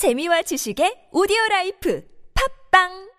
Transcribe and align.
재미와 0.00 0.40
지식의 0.48 1.12
오디오 1.12 1.36
라이프. 1.50 2.00
팝빵 2.32 3.09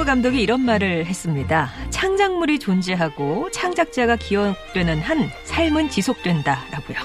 스필버그 0.00 0.04
감독이 0.04 0.40
이런 0.40 0.60
말을 0.60 1.06
했습니다. 1.06 1.70
창작물이 1.90 2.58
존재하고 2.58 3.50
창작자가 3.50 4.16
기억되는 4.16 5.00
한 5.00 5.30
삶은 5.44 5.90
지속된다라고요. 5.90 6.96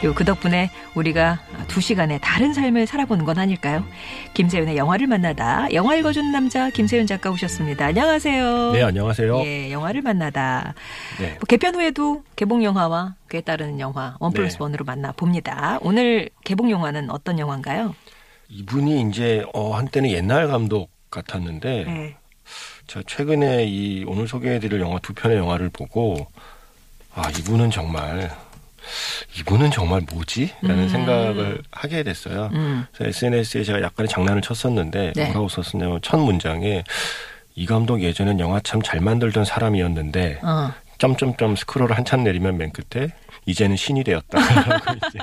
그리고 0.00 0.14
그 0.14 0.24
덕분에 0.24 0.70
우리가 0.94 1.40
두 1.68 1.80
시간의 1.80 2.20
다른 2.22 2.52
삶을 2.52 2.86
살아보는 2.86 3.24
건 3.24 3.38
아닐까요? 3.38 3.84
김세윤의 4.34 4.76
영화를 4.76 5.06
만나다 5.06 5.72
영화 5.72 5.94
읽어주는 5.96 6.32
남자 6.32 6.70
김세윤 6.70 7.06
작가 7.06 7.30
오셨습니다. 7.30 7.86
안녕하세요. 7.86 8.72
네, 8.72 8.82
안녕하세요. 8.82 9.42
예, 9.44 9.70
영화를 9.70 10.02
만나다. 10.02 10.74
네. 11.20 11.30
뭐 11.32 11.40
개편 11.48 11.74
후에도 11.74 12.22
개봉 12.36 12.64
영화와 12.64 13.16
그에 13.28 13.40
따르는 13.40 13.80
영화 13.80 14.16
원 14.20 14.32
플러스 14.32 14.56
네. 14.56 14.62
원으로 14.62 14.84
만나 14.84 15.12
봅니다. 15.12 15.78
오늘 15.82 16.30
개봉 16.44 16.70
영화는 16.70 17.10
어떤 17.10 17.38
영화인가요? 17.38 17.94
이분이 18.48 19.08
이제 19.08 19.44
어, 19.52 19.74
한때는 19.74 20.10
옛날 20.10 20.48
감독 20.48 20.93
같았는데 21.14 21.84
네. 21.84 22.16
제가 22.86 23.02
최근에 23.06 23.64
이 23.66 24.04
오늘 24.06 24.28
소개해드릴 24.28 24.80
영화 24.80 24.98
두 24.98 25.14
편의 25.14 25.38
영화를 25.38 25.70
보고 25.70 26.26
아 27.14 27.30
이분은 27.30 27.70
정말 27.70 28.30
이분은 29.38 29.70
정말 29.70 30.02
뭐지?라는 30.12 30.84
음. 30.84 30.88
생각을 30.88 31.62
하게 31.70 32.02
됐어요. 32.02 32.50
음. 32.52 32.84
그래서 32.92 33.08
SNS에 33.08 33.64
제가 33.64 33.80
약간의 33.80 34.08
장난을 34.08 34.42
쳤었는데 34.42 35.12
네. 35.16 35.24
뭐라고 35.26 35.48
썼었냐면 35.48 36.00
첫 36.02 36.18
문장에 36.18 36.84
이 37.54 37.66
감독 37.66 38.02
예전엔 38.02 38.40
영화 38.40 38.60
참 38.60 38.82
잘 38.82 39.00
만들던 39.00 39.44
사람이었는데 39.44 40.40
어. 40.42 40.72
점점점 40.98 41.56
스크롤을 41.56 41.96
한참 41.96 42.24
내리면 42.24 42.58
맨 42.58 42.70
끝에 42.72 43.08
이제는 43.46 43.76
신이 43.76 44.04
이제 45.08 45.18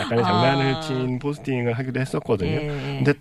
약간의 0.00 0.24
장난을 0.24 0.74
아. 0.74 0.80
친 0.80 1.18
포스팅을 1.18 1.72
하기도 1.74 2.00
했었거든요. 2.00 2.50
예. 2.50 2.66
근데 2.68 3.12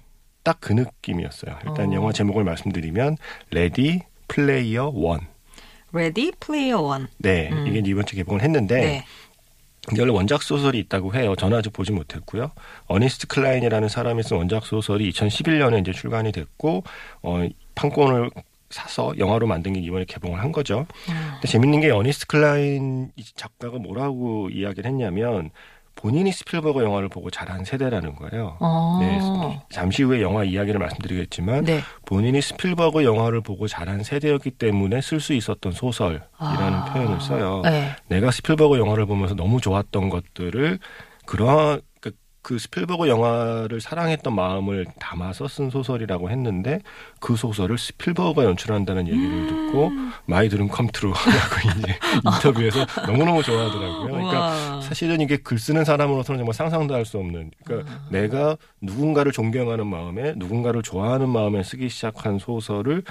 딱 0.45 0.59
그 0.61 0.71
느낌이었어요. 0.71 1.57
일단 1.67 1.89
어. 1.89 1.93
영화 1.93 2.13
제목을 2.13 2.43
말씀드리면 2.45 3.17
레디 3.51 4.01
플레이어 4.29 4.91
원. 4.93 5.19
Ready 5.93 6.31
Player 6.39 6.81
One. 6.81 7.07
네, 7.17 7.49
음. 7.51 7.67
이게 7.67 7.81
이번 7.85 8.05
주 8.05 8.15
개봉을 8.15 8.41
했는데 8.41 8.75
네. 8.75 9.05
원래 9.99 10.11
원작 10.11 10.41
소설이 10.43 10.79
있다고 10.79 11.13
해요. 11.13 11.35
저는 11.35 11.57
아직 11.57 11.71
보지 11.71 11.91
못했고요. 11.91 12.51
어니스트 12.87 13.27
클라인이라는 13.27 13.87
사람이 13.89 14.23
쓴 14.23 14.37
원작 14.37 14.65
소설이 14.65 15.09
2011년에 15.11 15.81
이제 15.81 15.91
출간이 15.91 16.31
됐고 16.31 16.83
어 17.21 17.47
판권을 17.75 18.29
사서 18.71 19.13
영화로 19.17 19.45
만든 19.47 19.73
게 19.73 19.79
이번에 19.79 20.05
개봉을 20.05 20.39
한 20.41 20.51
거죠. 20.51 20.87
음. 21.09 21.29
근데 21.33 21.47
재밌는 21.47 21.81
게 21.81 21.91
어니스트 21.91 22.27
클라인 22.27 23.11
이 23.15 23.23
작가가 23.35 23.77
뭐라고 23.77 24.49
이야기를 24.49 24.89
했냐면 24.89 25.51
본인이 25.95 26.31
스필버그 26.31 26.83
영화를 26.83 27.09
보고 27.09 27.29
자란 27.31 27.63
세대라는 27.63 28.15
거예요. 28.15 28.57
어. 28.59 28.99
네, 29.01 29.61
잠시 29.69 30.03
후에 30.03 30.21
영화 30.21 30.43
이야기를 30.43 30.79
말씀드리겠지만 30.79 31.63
네. 31.63 31.81
본인이 32.05 32.41
스필버그 32.41 33.03
영화를 33.03 33.41
보고 33.41 33.67
자란 33.67 34.03
세대였기 34.03 34.51
때문에 34.51 35.01
쓸 35.01 35.19
수 35.19 35.33
있었던 35.33 35.71
소설이라는 35.71 36.25
아. 36.37 36.91
표현을 36.93 37.21
써요. 37.21 37.61
네. 37.63 37.95
내가 38.07 38.31
스필버그 38.31 38.77
영화를 38.77 39.05
보면서 39.05 39.35
너무 39.35 39.61
좋았던 39.61 40.09
것들을 40.09 40.79
그런 41.25 41.81
그, 42.45 42.55
그 42.55 42.59
스필버그 42.59 43.07
영화를 43.07 43.81
사랑했던 43.81 44.35
마음을 44.35 44.85
담아서 44.99 45.47
쓴 45.47 45.71
소설이라고 45.71 46.29
했는데 46.29 46.79
그 47.19 47.35
소설을 47.35 47.79
스필버그가 47.79 48.45
연출한다는 48.45 49.07
얘기를 49.07 49.29
음. 49.29 49.47
듣고 49.47 49.91
my 50.27 50.47
dream 50.47 50.67
come 50.67 50.87
true라고 50.87 51.25
이제 51.79 51.97
인터뷰에서 52.23 52.85
너무너무 53.07 53.41
좋아하더라고요. 53.41 54.03
그러니까. 54.03 54.81
사실은 54.81 55.21
이게 55.21 55.37
글 55.37 55.57
쓰는 55.57 55.83
사람으로서는 55.83 56.37
정말 56.39 56.53
상상도 56.53 56.93
할 56.93 57.05
수 57.05 57.19
없는 57.19 57.51
그러니까 57.63 57.93
아. 57.93 58.07
내가 58.09 58.57
누군가를 58.81 59.31
존경하는 59.31 59.85
마음에 59.85 60.33
누군가를 60.37 60.81
좋아하는 60.81 61.29
마음에 61.29 61.61
쓰기 61.61 61.87
시작한 61.87 62.39
소설을 62.39 63.03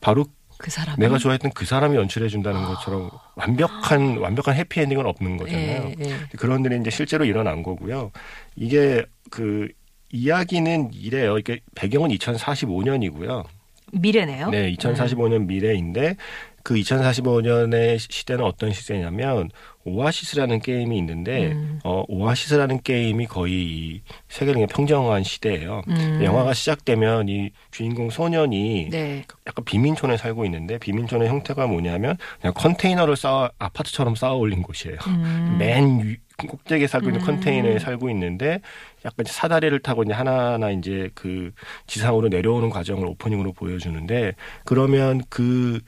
바로 0.00 0.24
그 0.58 0.70
사람. 0.70 0.98
내가 0.98 1.18
좋아했던 1.18 1.52
그 1.54 1.64
사람이 1.64 1.96
연출해 1.96 2.28
준다는 2.28 2.64
것처럼 2.64 3.10
완벽한 3.34 4.18
완벽한 4.18 4.54
해피 4.54 4.80
엔딩은 4.80 5.04
없는 5.06 5.36
거잖아요. 5.36 5.92
예, 6.00 6.04
예. 6.04 6.16
그런 6.36 6.64
일이 6.64 6.78
이제 6.80 6.90
실제로 6.90 7.24
일어난 7.24 7.62
거고요. 7.62 8.10
이게 8.56 9.04
그 9.30 9.68
이야기는 10.10 10.90
이래요. 10.92 11.38
이게 11.38 11.60
배경은 11.74 12.10
2045년이고요. 12.10 13.44
미래네요. 13.92 14.50
네, 14.50 14.72
2045년 14.74 15.46
미래인데 15.46 16.16
그 16.64 16.74
2045년의 16.76 17.98
시대는 17.98 18.42
어떤 18.42 18.72
시대냐면 18.72 19.50
오아시스라는 19.84 20.60
게임이 20.60 20.96
있는데 20.96 21.52
음. 21.52 21.78
어 21.84 22.04
오아시스라는 22.08 22.80
게임이 22.82 23.26
거의 23.26 23.52
이 23.52 24.02
세계를 24.28 24.66
평정한 24.68 25.22
시대예요. 25.22 25.82
음. 25.88 26.20
영화가 26.24 26.54
시작되면 26.54 27.28
이 27.28 27.50
주인공 27.70 28.08
소년이 28.08 28.88
네. 28.90 29.24
약간 29.46 29.62
비민촌에 29.66 30.16
살고 30.16 30.46
있는데 30.46 30.78
비민촌의 30.78 31.28
형태가 31.28 31.66
뭐냐면 31.66 32.16
그냥 32.40 32.54
컨테이너를 32.54 33.14
쌓아 33.14 33.50
아파트처럼 33.58 34.14
쌓아 34.14 34.32
올린 34.32 34.62
곳이에요. 34.62 34.96
음. 35.06 35.56
맨 35.58 36.00
위- 36.00 36.16
꼭대기에 36.48 36.86
살고 36.86 37.08
있는 37.10 37.20
음. 37.20 37.26
컨테이너에 37.26 37.78
살고 37.78 38.08
있는데 38.10 38.60
약간 39.04 39.24
사다리를 39.28 39.78
타고 39.80 40.02
이제 40.02 40.14
하나하나 40.14 40.70
이제 40.70 41.10
그 41.14 41.52
지상으로 41.86 42.28
내려오는 42.28 42.70
과정을 42.70 43.06
오프닝으로 43.06 43.52
보여주는데 43.52 44.32
그러면 44.64 45.20
그 45.28 45.78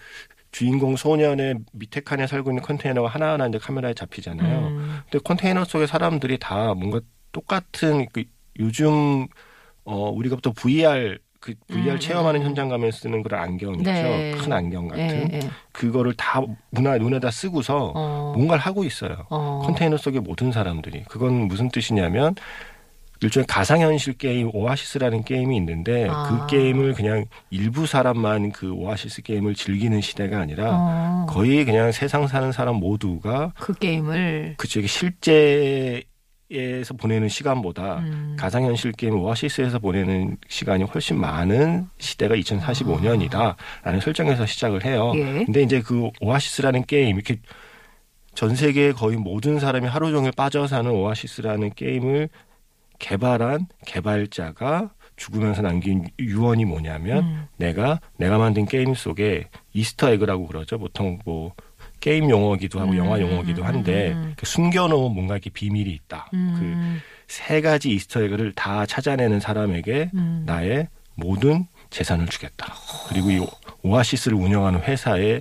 주인공 0.57 0.97
소년의 0.97 1.57
밑에 1.73 2.01
칸에 2.01 2.27
살고 2.27 2.51
있는 2.51 2.63
컨테이너가 2.63 3.11
하나하나 3.11 3.47
이제 3.47 3.59
카메라에 3.59 3.93
잡히잖아요. 3.93 4.69
음. 4.69 5.01
근데 5.03 5.23
컨테이너 5.23 5.67
속에 5.67 5.87
사람들이 5.87 6.39
다 6.39 6.73
뭔가 6.73 6.99
똑같은 7.31 8.07
그 8.11 8.25
요즘 8.59 9.27
어 9.85 10.09
우리가 10.09 10.39
또 10.43 10.55
VR 10.55 11.19
그 11.41 11.53
VR 11.69 11.91
음, 11.91 11.99
체험하는 11.99 12.41
음. 12.41 12.47
현장 12.47 12.71
가면 12.71 12.91
쓰는 12.91 13.23
그런 13.23 13.43
안경 13.43 13.75
있죠. 13.75 13.85
네. 13.85 14.33
큰 14.33 14.51
안경 14.51 14.89
같은 14.89 15.31
예, 15.31 15.37
예. 15.37 15.41
그거를 15.73 16.15
다 16.15 16.41
문화 16.71 16.97
눈에다 16.97 17.31
쓰고서 17.31 17.93
어. 17.95 18.33
뭔가를 18.35 18.63
하고 18.63 18.83
있어요. 18.85 19.27
어. 19.29 19.61
컨테이너 19.63 19.99
속의 19.99 20.23
모든 20.23 20.53
사람들이 20.53 21.05
그건 21.11 21.49
무슨 21.49 21.69
뜻이냐면 21.69 22.35
일종의 23.21 23.47
가상현실 23.47 24.15
게임 24.15 24.51
오아시스라는 24.53 25.25
게임이 25.25 25.57
있는데 25.57 26.07
아. 26.09 26.47
그 26.47 26.47
게임을 26.55 26.95
그냥 26.95 27.25
일부 27.51 27.87
사람만 27.87 28.53
그 28.53 28.73
오아시스 28.73 29.23
게임을 29.23 29.55
즐기는 29.55 30.01
시대가 30.01 30.41
아니라 30.41 30.71
어. 30.73 31.27
거의 31.29 31.65
그냥 31.65 31.93
세상 31.93 32.27
사는 32.27 32.53
사람 32.53 32.77
모두가 32.77 33.53
그 33.59 33.73
게임을 33.75 34.55
그쪽 34.59 34.87
실제 34.87 36.03
에서 36.49 36.95
보내는 36.95 37.29
시간보다 37.29 37.99
음. 37.99 38.37
가상현실 38.39 38.93
게임 38.93 39.19
오아시스에서 39.19 39.81
보내는 39.81 40.37
시간이 40.49 40.85
훨씬 40.85 41.19
많은 41.19 41.89
시대가 41.99 42.37
2045년이다라는 42.37 44.01
설정에서 44.01 44.47
시작을 44.47 44.85
해요. 44.85 45.11
예. 45.17 45.45
근데 45.45 45.63
이제 45.63 45.83
그 45.83 46.09
오아시스라는 46.21 46.85
게임 46.85 47.17
이렇게 47.17 47.41
전 48.37 48.55
세계 48.55 48.93
거의 48.93 49.17
모든 49.17 49.59
사람이 49.59 49.89
하루 49.89 50.13
종일 50.13 50.31
빠져 50.37 50.69
사는 50.69 50.89
오아시스라는 50.89 51.73
게임을 51.75 52.29
개발한 52.99 53.67
개발자가 53.87 54.91
죽으면서 55.17 55.63
남긴 55.63 56.05
유언이 56.19 56.65
뭐냐면 56.67 57.25
음. 57.25 57.47
내가 57.57 58.01
내가 58.19 58.39
만든 58.39 58.67
게임 58.67 58.95
속에 58.95 59.49
Easter 59.73 60.11
egg라고 60.13 60.47
그러죠. 60.47 60.79
보통 60.79 61.19
뭐 61.25 61.55
게임 62.01 62.29
용어기도 62.29 62.79
하고 62.81 62.93
음, 62.93 62.97
영화 62.99 63.21
용어기도 63.21 63.65
한데 63.65 64.13
음, 64.13 64.17
음. 64.17 64.33
그 64.37 64.45
숨겨놓은 64.45 65.15
뭔가 65.15 65.35
이렇게 65.35 65.49
비밀이 65.51 65.91
있다. 65.91 66.27
그 66.31 66.37
음. 66.37 67.01
그 67.27 67.47
세 67.47 67.61
가지 67.63 67.91
Easter 67.91 68.23
egg를 68.23 68.53
다 68.53 68.85
찾아내는 68.85 69.41
사람에게 69.41 70.11
음. 70.15 70.43
나의 70.47 70.89
모든 71.15 71.67
재산을 71.89 72.27
주겠다. 72.27 72.75
그리고 73.09 73.31
이 73.31 73.39
오- 73.39 73.49
오아시스를 73.83 74.37
운영하는 74.37 74.83
회사에 74.83 75.41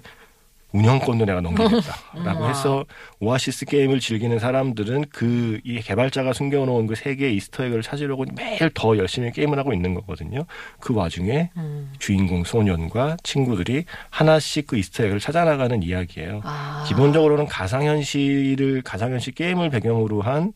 운영권도 0.75 1.25
내가 1.25 1.42
넘기겠다라고 1.42 2.39
우와. 2.39 2.48
해서 2.50 2.86
오아시스 3.19 3.66
게임을 3.66 4.00
즐기는 4.00 4.38
사람들은 4.39 5.06
그 5.10 5.60
이 5.66 5.80
개발자가 5.81 6.33
숨겨놓은 6.33 6.86
그 6.88 7.04
세 7.04 7.16
개의 7.16 7.36
Easter 7.38 7.58
egg를 7.58 7.81
찾으려고 7.81 8.25
매일 8.36 8.69
더 8.74 8.98
열심히 8.98 9.31
게임을 9.31 9.57
하고 9.57 9.74
있는 9.74 9.94
거거든요. 9.95 10.45
그 10.80 10.94
와중에 10.94 11.50
음. 11.57 11.92
주인공 11.98 12.44
소년과 12.44 13.18
친구들이 13.24 13.86
하나씩 14.10 14.68
그 14.68 14.77
Easter 14.78 14.97
egg를 14.97 15.19
찾아나가는 15.19 15.81
이야기예요. 15.81 16.42
아. 16.44 16.83
기본적으로는 16.88 17.48
가상현실을 17.48 18.81
가상현실 18.83 19.33
게임을 19.33 19.69
배경으로 19.69 20.21
한 20.21 20.54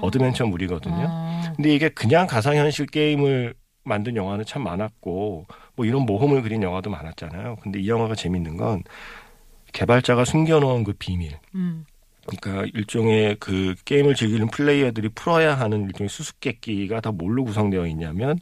어드벤처물이거든요. 0.00 1.04
음. 1.04 1.52
근데 1.56 1.74
이게 1.74 1.88
그냥 1.88 2.26
가상현실 2.26 2.86
게임을 2.86 3.54
만든 3.84 4.16
영화는 4.16 4.44
참 4.44 4.62
많았고 4.64 5.46
뭐 5.76 5.86
이런 5.86 6.02
모험을 6.02 6.42
그린 6.42 6.62
영화도 6.62 6.90
많았잖아요. 6.90 7.56
근데 7.62 7.80
이 7.80 7.88
영화가 7.88 8.14
재밌는 8.14 8.56
건 8.56 8.82
개발자가 9.78 10.24
숨겨놓은 10.24 10.82
그 10.82 10.92
비밀. 10.92 11.38
음. 11.54 11.86
그러니까 12.26 12.68
일종의 12.74 13.36
그 13.38 13.76
게임을 13.84 14.16
즐기는 14.16 14.48
플레이어들이 14.48 15.10
풀어야 15.10 15.54
하는 15.54 15.84
일종의 15.84 16.08
수수께끼가 16.08 17.00
다 17.00 17.12
뭘로 17.12 17.44
구성되어 17.44 17.86
있냐면 17.86 18.40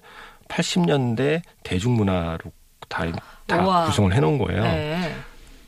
80년대 0.49 1.43
대중문화로 1.62 2.50
다, 2.88 3.05
다 3.47 3.62
우와. 3.62 3.87
구성을 3.87 4.15
해놓은 4.15 4.38
거예요. 4.38 4.62
네. 4.62 5.15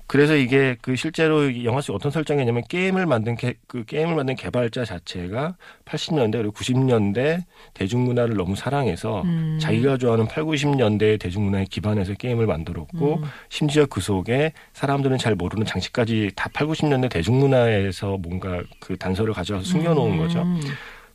그래서 0.08 0.34
이게 0.34 0.74
그 0.80 0.96
실제로 0.96 1.50
이 1.50 1.66
영화 1.66 1.82
속 1.82 1.94
어떤 1.94 2.10
설정이냐면 2.10 2.62
게임을 2.66 3.04
만든 3.04 3.36
개, 3.36 3.54
그 3.66 3.84
게임을 3.84 4.14
만든 4.14 4.36
개발자 4.36 4.86
자체가 4.86 5.56
80년대 5.84 6.32
그리고 6.32 6.54
90년대 6.54 7.44
대중문화를 7.74 8.34
너무 8.34 8.56
사랑해서 8.56 9.20
음. 9.22 9.58
자기가 9.60 9.98
좋아하는 9.98 10.26
8, 10.26 10.44
90년대 10.44 11.20
대중문화에 11.20 11.66
기반해서 11.66 12.14
게임을 12.14 12.46
만들었고 12.46 13.16
음. 13.16 13.24
심지어 13.50 13.84
그 13.84 14.00
속에 14.00 14.54
사람들은 14.72 15.18
잘 15.18 15.34
모르는 15.34 15.66
장치까지 15.66 16.30
다 16.34 16.48
8, 16.54 16.66
90년대 16.66 17.10
대중문화에서 17.10 18.16
뭔가 18.16 18.62
그 18.80 18.96
단서를 18.96 19.34
가져와서 19.34 19.66
숨겨놓은 19.66 20.16
거죠. 20.16 20.40
음. 20.40 20.58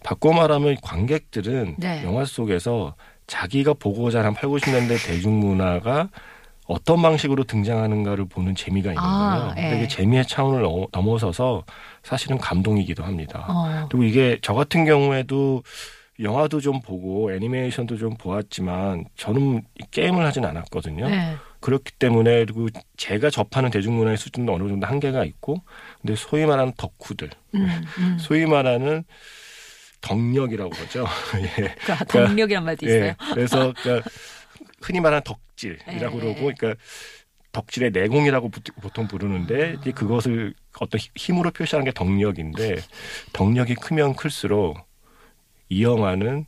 바꿔 0.04 0.34
말하면 0.34 0.78
관객들은 0.84 1.78
네. 1.80 2.04
영화 2.06 2.26
속에서 2.26 2.94
자기가 3.26 3.74
보고자 3.74 4.24
한 4.24 4.36
8, 4.36 4.50
90년대 4.52 5.04
대중문화가 5.04 6.10
어떤 6.68 7.02
방식으로 7.02 7.44
등장하는가를 7.44 8.26
보는 8.26 8.56
재미가 8.56 8.92
있는 8.92 9.04
아, 9.04 9.54
거예요. 9.54 9.70
예. 9.74 9.78
이게 9.78 9.88
재미의 9.88 10.26
차원을 10.26 10.62
넘어- 10.64 10.88
넘어서서 10.92 11.64
사실은 12.04 12.38
감동이기도 12.38 13.04
합니다. 13.04 13.46
어. 13.50 13.88
그리고 13.90 14.04
이게 14.06 14.40
저 14.42 14.54
같은 14.54 14.86
경우에도 14.86 15.64
영화도 16.22 16.62
좀 16.62 16.80
보고 16.80 17.34
애니메이션도 17.34 17.98
좀 17.98 18.16
보았지만 18.16 19.06
저는 19.18 19.64
이 19.80 19.84
게임을 19.92 20.24
하진 20.26 20.46
않았거든요. 20.46 21.10
네. 21.10 21.36
그렇기 21.60 21.94
때문에 21.94 22.46
그리고 22.46 22.68
제가 22.98 23.30
접하는 23.30 23.70
대중문화의 23.72 24.18
수준도 24.18 24.54
어느 24.54 24.68
정도 24.68 24.86
한계가 24.86 25.26
있고 25.26 25.62
근데 26.02 26.16
소위 26.16 26.46
말하는 26.46 26.74
덕후들 26.78 27.30
음. 27.56 27.82
음. 28.00 28.18
소위 28.20 28.46
말하는 28.46 29.04
덕력이라고 30.02 30.70
그러죠. 30.70 31.06
예. 31.42 31.74
그러니까 31.84 32.06
동력이란 32.06 32.66
말도 32.66 32.86
있어요. 32.86 33.04
예. 33.06 33.16
그래서 33.34 33.74
그러니까 33.82 34.10
흔히 34.84 35.00
말하는 35.00 35.24
덕질이라고 35.24 36.18
예. 36.18 36.20
그러고 36.22 36.36
그러니까 36.36 36.76
덕질의 37.52 37.92
내공이라고 37.92 38.50
부- 38.50 38.62
보통 38.82 39.08
부르는데 39.08 39.78
이제 39.80 39.92
그것을 39.92 40.54
어떤 40.80 41.00
힘- 41.00 41.12
힘으로 41.16 41.52
표시하는 41.52 41.86
게 41.86 41.92
덕력인데 41.92 42.78
덕력이 43.32 43.76
크면 43.76 44.16
클수록 44.16 44.78
이 45.70 45.84
영화는 45.84 46.46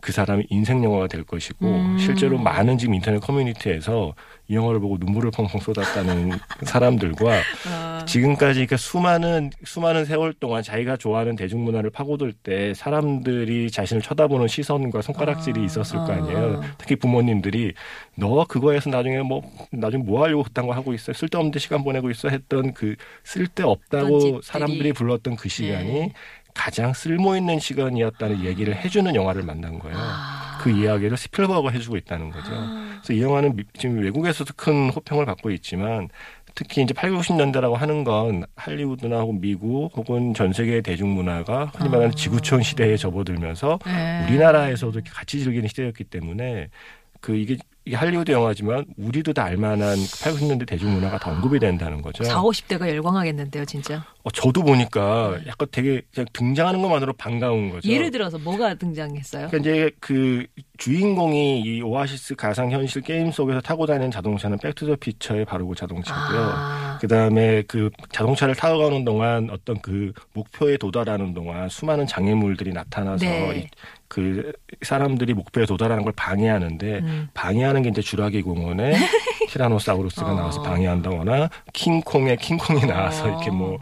그 0.00 0.12
사람의 0.12 0.46
인생 0.50 0.84
영화가 0.84 1.08
될 1.08 1.24
것이고 1.24 1.66
음. 1.66 1.98
실제로 1.98 2.38
많은 2.38 2.78
지금 2.78 2.94
인터넷 2.94 3.18
커뮤니티에서 3.20 4.14
이 4.50 4.54
영화를 4.54 4.80
보고 4.80 4.96
눈물을 4.98 5.30
펑펑 5.30 5.60
쏟았다는 5.60 6.30
사람들과 6.64 7.36
어. 7.36 8.04
지금까지 8.06 8.54
그러니까 8.60 8.78
수많은 8.78 9.50
수많은 9.64 10.06
세월 10.06 10.32
동안 10.32 10.62
자기가 10.62 10.96
좋아하는 10.96 11.36
대중문화를 11.36 11.90
파고들 11.90 12.32
때 12.32 12.72
사람들이 12.72 13.70
자신을 13.70 14.00
쳐다보는 14.00 14.48
시선과 14.48 15.02
손가락질이 15.02 15.60
아, 15.60 15.64
있었을 15.64 15.98
거 15.98 16.12
아. 16.12 16.16
아니에요. 16.16 16.62
특히 16.78 16.96
부모님들이 16.96 17.74
너 18.16 18.44
그거에서 18.46 18.88
나중에 18.88 19.20
뭐 19.20 19.42
나중에 19.70 20.02
뭐 20.02 20.24
하려고 20.24 20.44
그딴 20.44 20.66
거 20.66 20.72
하고 20.72 20.94
있어 20.94 21.12
쓸데없는 21.12 21.58
시간 21.58 21.84
보내고 21.84 22.10
있어 22.10 22.30
했던 22.30 22.72
그 22.72 22.96
쓸데없다고. 23.24 24.40
사람들이 24.42 24.92
불렀던 24.94 25.36
그 25.36 25.48
시간이 25.48 25.92
네. 25.92 26.12
가장 26.54 26.92
쓸모 26.92 27.36
있는 27.36 27.58
시간이었다는 27.58 28.44
얘기를 28.44 28.74
해주는 28.74 29.14
영화를 29.14 29.42
만난 29.42 29.78
거예요. 29.78 29.96
아. 30.58 30.62
그 30.62 30.70
이야기를 30.70 31.16
스필버그가 31.16 31.70
해주고 31.70 31.96
있다는 31.96 32.30
거죠. 32.30 32.50
그래서 32.50 33.12
이 33.12 33.22
영화는 33.22 33.56
미- 33.56 33.64
지금 33.78 34.00
외국에서도 34.02 34.52
큰 34.56 34.90
호평을 34.90 35.24
받고 35.26 35.50
있지만 35.52 36.08
특히 36.54 36.82
이제 36.82 36.92
8, 36.92 37.10
90년대라고 37.12 37.74
하는 37.74 38.02
건 38.02 38.44
할리우드나 38.56 39.20
혹은 39.20 39.40
미국 39.40 39.90
혹은 39.96 40.34
전 40.34 40.52
세계의 40.52 40.82
대중문화가 40.82 41.66
흔히 41.76 41.88
말하는 41.88 42.08
아. 42.12 42.14
지구촌 42.16 42.62
시대에 42.62 42.96
접어들면서 42.96 43.78
네. 43.86 44.24
우리나라에서도 44.28 45.00
같이 45.08 45.44
즐기는 45.44 45.68
시대였기 45.68 46.04
때문에 46.04 46.68
그 47.20 47.36
이게, 47.36 47.56
이게 47.84 47.96
할리우드 47.96 48.30
영화지만 48.30 48.84
우리도 48.96 49.32
다 49.32 49.44
알만한 49.44 49.96
8, 50.22 50.32
90년대 50.34 50.66
대중문화가 50.68 51.18
다 51.18 51.30
언급이 51.32 51.58
된다는 51.58 52.00
거죠. 52.02 52.22
4, 52.24 52.40
50대가 52.42 52.88
열광하겠는데요, 52.88 53.64
진짜. 53.64 54.04
어, 54.28 54.30
저도 54.30 54.62
보니까 54.62 55.38
약간 55.46 55.66
되게 55.72 56.02
그냥 56.12 56.26
등장하는 56.32 56.82
것만으로 56.82 57.14
반가운 57.14 57.70
거죠. 57.70 57.88
예를 57.88 58.10
들어서 58.10 58.36
뭐가 58.38 58.74
등장했어요? 58.74 59.48
그러니까 59.48 59.58
이제 59.58 59.90
그 60.00 60.44
주인공이 60.76 61.60
이 61.62 61.82
오아시스 61.82 62.34
가상 62.36 62.70
현실 62.70 63.02
게임 63.02 63.30
속에서 63.30 63.60
타고 63.60 63.86
다니는 63.86 64.10
자동차는 64.10 64.58
백 64.58 64.75
투 64.75 64.83
더 64.83 64.96
퓨처의 64.96 65.44
바로 65.46 65.66
그 65.66 65.74
자동차고요. 65.74 66.40
아. 66.54 66.98
그다음에 67.00 67.62
그 67.66 67.90
자동차를 68.12 68.54
타고 68.54 68.78
가는 68.78 69.04
동안 69.04 69.48
어떤 69.50 69.80
그 69.80 70.12
목표에 70.34 70.76
도달하는 70.76 71.32
동안 71.32 71.68
수많은 71.68 72.06
장애물들이 72.06 72.72
나타나서 72.72 73.24
네. 73.24 73.58
이- 73.60 73.68
그 74.08 74.52
사람들이 74.82 75.34
목표에 75.34 75.66
도달하는 75.66 76.02
걸 76.02 76.12
방해하는데 76.16 76.98
음. 77.00 77.28
방해하는 77.34 77.82
게 77.82 77.90
이제 77.90 78.00
주라기 78.00 78.40
공원에 78.42 78.92
티라노사우루스가 79.50 80.32
어. 80.32 80.34
나와서 80.34 80.62
방해한다거나 80.62 81.50
킹콩에 81.72 82.36
킹콩이 82.36 82.86
나와서 82.86 83.24
어. 83.24 83.28
이렇게 83.28 83.50
뭐 83.50 83.78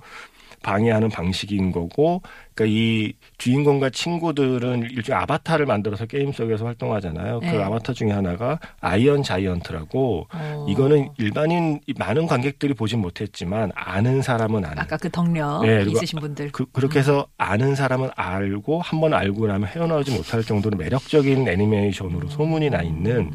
방해하는 0.66 1.08
방식인 1.10 1.70
거고, 1.70 2.22
그러니까 2.54 2.74
이 2.76 3.12
주인공과 3.38 3.90
친구들은 3.90 4.88
일종의 4.90 5.22
아바타를 5.22 5.64
만들어서 5.66 6.06
게임 6.06 6.32
속에서 6.32 6.64
활동하잖아요. 6.64 7.38
네. 7.40 7.52
그 7.52 7.62
아바타 7.62 7.92
중에 7.92 8.10
하나가 8.10 8.58
아이언 8.80 9.22
자이언트라고 9.22 10.26
어. 10.32 10.66
이거는 10.68 11.10
일반인 11.18 11.80
많은 11.98 12.26
관객들이 12.26 12.74
보진 12.74 13.00
못했지만 13.00 13.70
아는 13.76 14.22
사람은 14.22 14.64
아는. 14.64 14.78
아까 14.78 14.96
그 14.96 15.08
덕력 15.10 15.62
네, 15.64 15.84
있으신 15.88 16.18
분들. 16.18 16.50
그, 16.50 16.66
그렇게 16.72 16.98
해서 16.98 17.26
아는 17.38 17.74
사람은 17.76 18.10
알고 18.16 18.80
한 18.80 18.96
번 19.00 19.12
알고 19.12 19.46
나면 19.46 19.68
헤어나오지 19.68 20.16
못할 20.16 20.42
정도로 20.42 20.76
매력적인 20.78 21.46
애니메이션으로 21.46 22.28
소문이 22.30 22.70
나 22.70 22.80
있는 22.82 23.30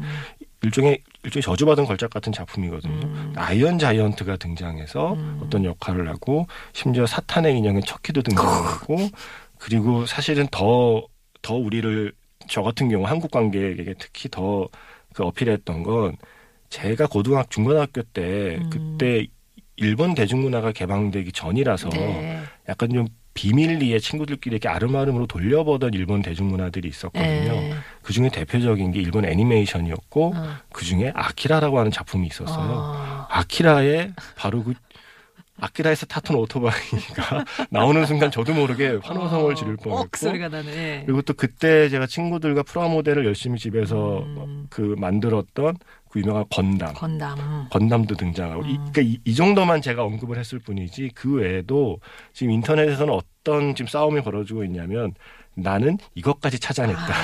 일종의 0.62 1.02
일종의 1.24 1.42
저주받은 1.42 1.84
걸작 1.84 2.10
같은 2.10 2.32
작품이거든요. 2.32 3.06
음. 3.06 3.32
아이언 3.36 3.78
자이언트가 3.78 4.36
등장해서 4.36 5.14
음. 5.14 5.40
어떤 5.42 5.64
역할을 5.64 6.08
하고 6.08 6.46
심지어 6.72 7.06
사탄의 7.06 7.56
인형의 7.58 7.82
척키도 7.82 8.22
등장하고 8.22 8.96
그리고 9.58 10.06
사실은 10.06 10.46
더더 10.50 11.54
우리를 11.54 12.12
저 12.48 12.62
같은 12.62 12.88
경우 12.88 13.06
한국 13.06 13.30
관객에게 13.30 13.94
특히 13.98 14.28
더 14.28 14.68
그 15.12 15.24
어필했던 15.24 15.82
건 15.82 16.16
제가 16.70 17.06
고등학 17.06 17.50
중고등학교 17.50 18.02
때 18.02 18.58
음. 18.60 18.70
그때 18.70 19.26
일본 19.76 20.14
대중문화가 20.14 20.72
개방되기 20.72 21.32
전이라서 21.32 21.88
네. 21.90 22.42
약간 22.68 22.90
좀 22.90 23.06
비밀리에 23.34 23.98
친구들끼리 23.98 24.54
이렇게 24.54 24.68
아름아름으로 24.68 25.26
돌려보던 25.26 25.94
일본 25.94 26.22
대중문화들이 26.22 26.88
있었거든요. 26.88 27.52
네. 27.52 27.74
그 28.02 28.12
중에 28.12 28.28
대표적인 28.28 28.92
게 28.92 29.00
일본 29.00 29.24
애니메이션이었고 29.24 30.34
어. 30.34 30.56
그 30.72 30.84
중에 30.84 31.12
아키라라고 31.14 31.78
하는 31.78 31.90
작품이 31.90 32.26
있었어요. 32.26 32.70
어. 32.70 33.26
아키라의 33.30 34.12
바로 34.36 34.62
그 34.62 34.74
아키라에서 35.58 36.06
타던 36.06 36.36
오토바이가 36.36 37.44
나오는 37.70 38.04
순간 38.06 38.30
저도 38.30 38.52
모르게 38.52 38.98
환호성을 39.02 39.54
지를 39.54 39.74
억 39.74 39.80
뻔했고 39.82 40.16
소리가 40.16 40.48
나는. 40.48 40.72
예. 40.74 41.02
그리고 41.06 41.22
또 41.22 41.34
그때 41.34 41.88
제가 41.88 42.06
친구들과 42.06 42.64
프라모델을 42.64 43.24
열심히 43.24 43.58
집에서 43.58 44.24
음. 44.24 44.66
그 44.70 44.94
만들었던 44.98 45.76
그 46.12 46.20
유명한 46.20 46.44
건담 46.50 46.92
건담. 46.92 47.68
건담도 47.70 48.16
등장하고 48.16 48.66
이, 48.66 48.72
음. 48.72 48.92
그러니까 48.92 49.00
이, 49.00 49.18
이 49.24 49.34
정도만 49.34 49.80
제가 49.80 50.04
언급을 50.04 50.38
했을 50.38 50.58
뿐이지 50.58 51.12
그 51.14 51.36
외에도 51.36 52.00
지금 52.34 52.52
인터넷에서는 52.52 53.12
어떤 53.12 53.74
지금 53.74 53.88
싸움이 53.88 54.20
벌어지고 54.20 54.62
있냐면 54.64 55.14
나는 55.54 55.98
이것까지 56.14 56.58
찾아냈다. 56.58 57.00
아, 57.00 57.14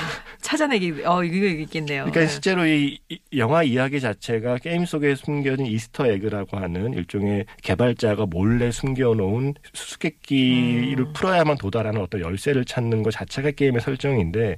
찾아내기. 0.41 1.03
어 1.03 1.23
이거 1.23 1.45
있겠네요. 1.47 2.03
그러니까 2.03 2.21
네. 2.21 2.27
실제로 2.27 2.65
이, 2.65 2.99
이 3.09 3.19
영화 3.37 3.63
이야기 3.63 3.99
자체가 3.99 4.57
게임 4.57 4.85
속에 4.85 5.15
숨겨진 5.15 5.65
Easter 5.65 6.05
egg라고 6.07 6.57
하는 6.57 6.93
일종의 6.93 7.45
개발자가 7.63 8.27
몰래 8.27 8.71
숨겨놓은 8.71 9.55
수수께끼를 9.73 11.05
음. 11.05 11.13
풀어야만 11.13 11.57
도달하는 11.57 12.01
어떤 12.01 12.21
열쇠를 12.21 12.65
찾는 12.65 13.01
것 13.01 13.11
자체가 13.11 13.51
게임의 13.51 13.81
설정인데 13.81 14.57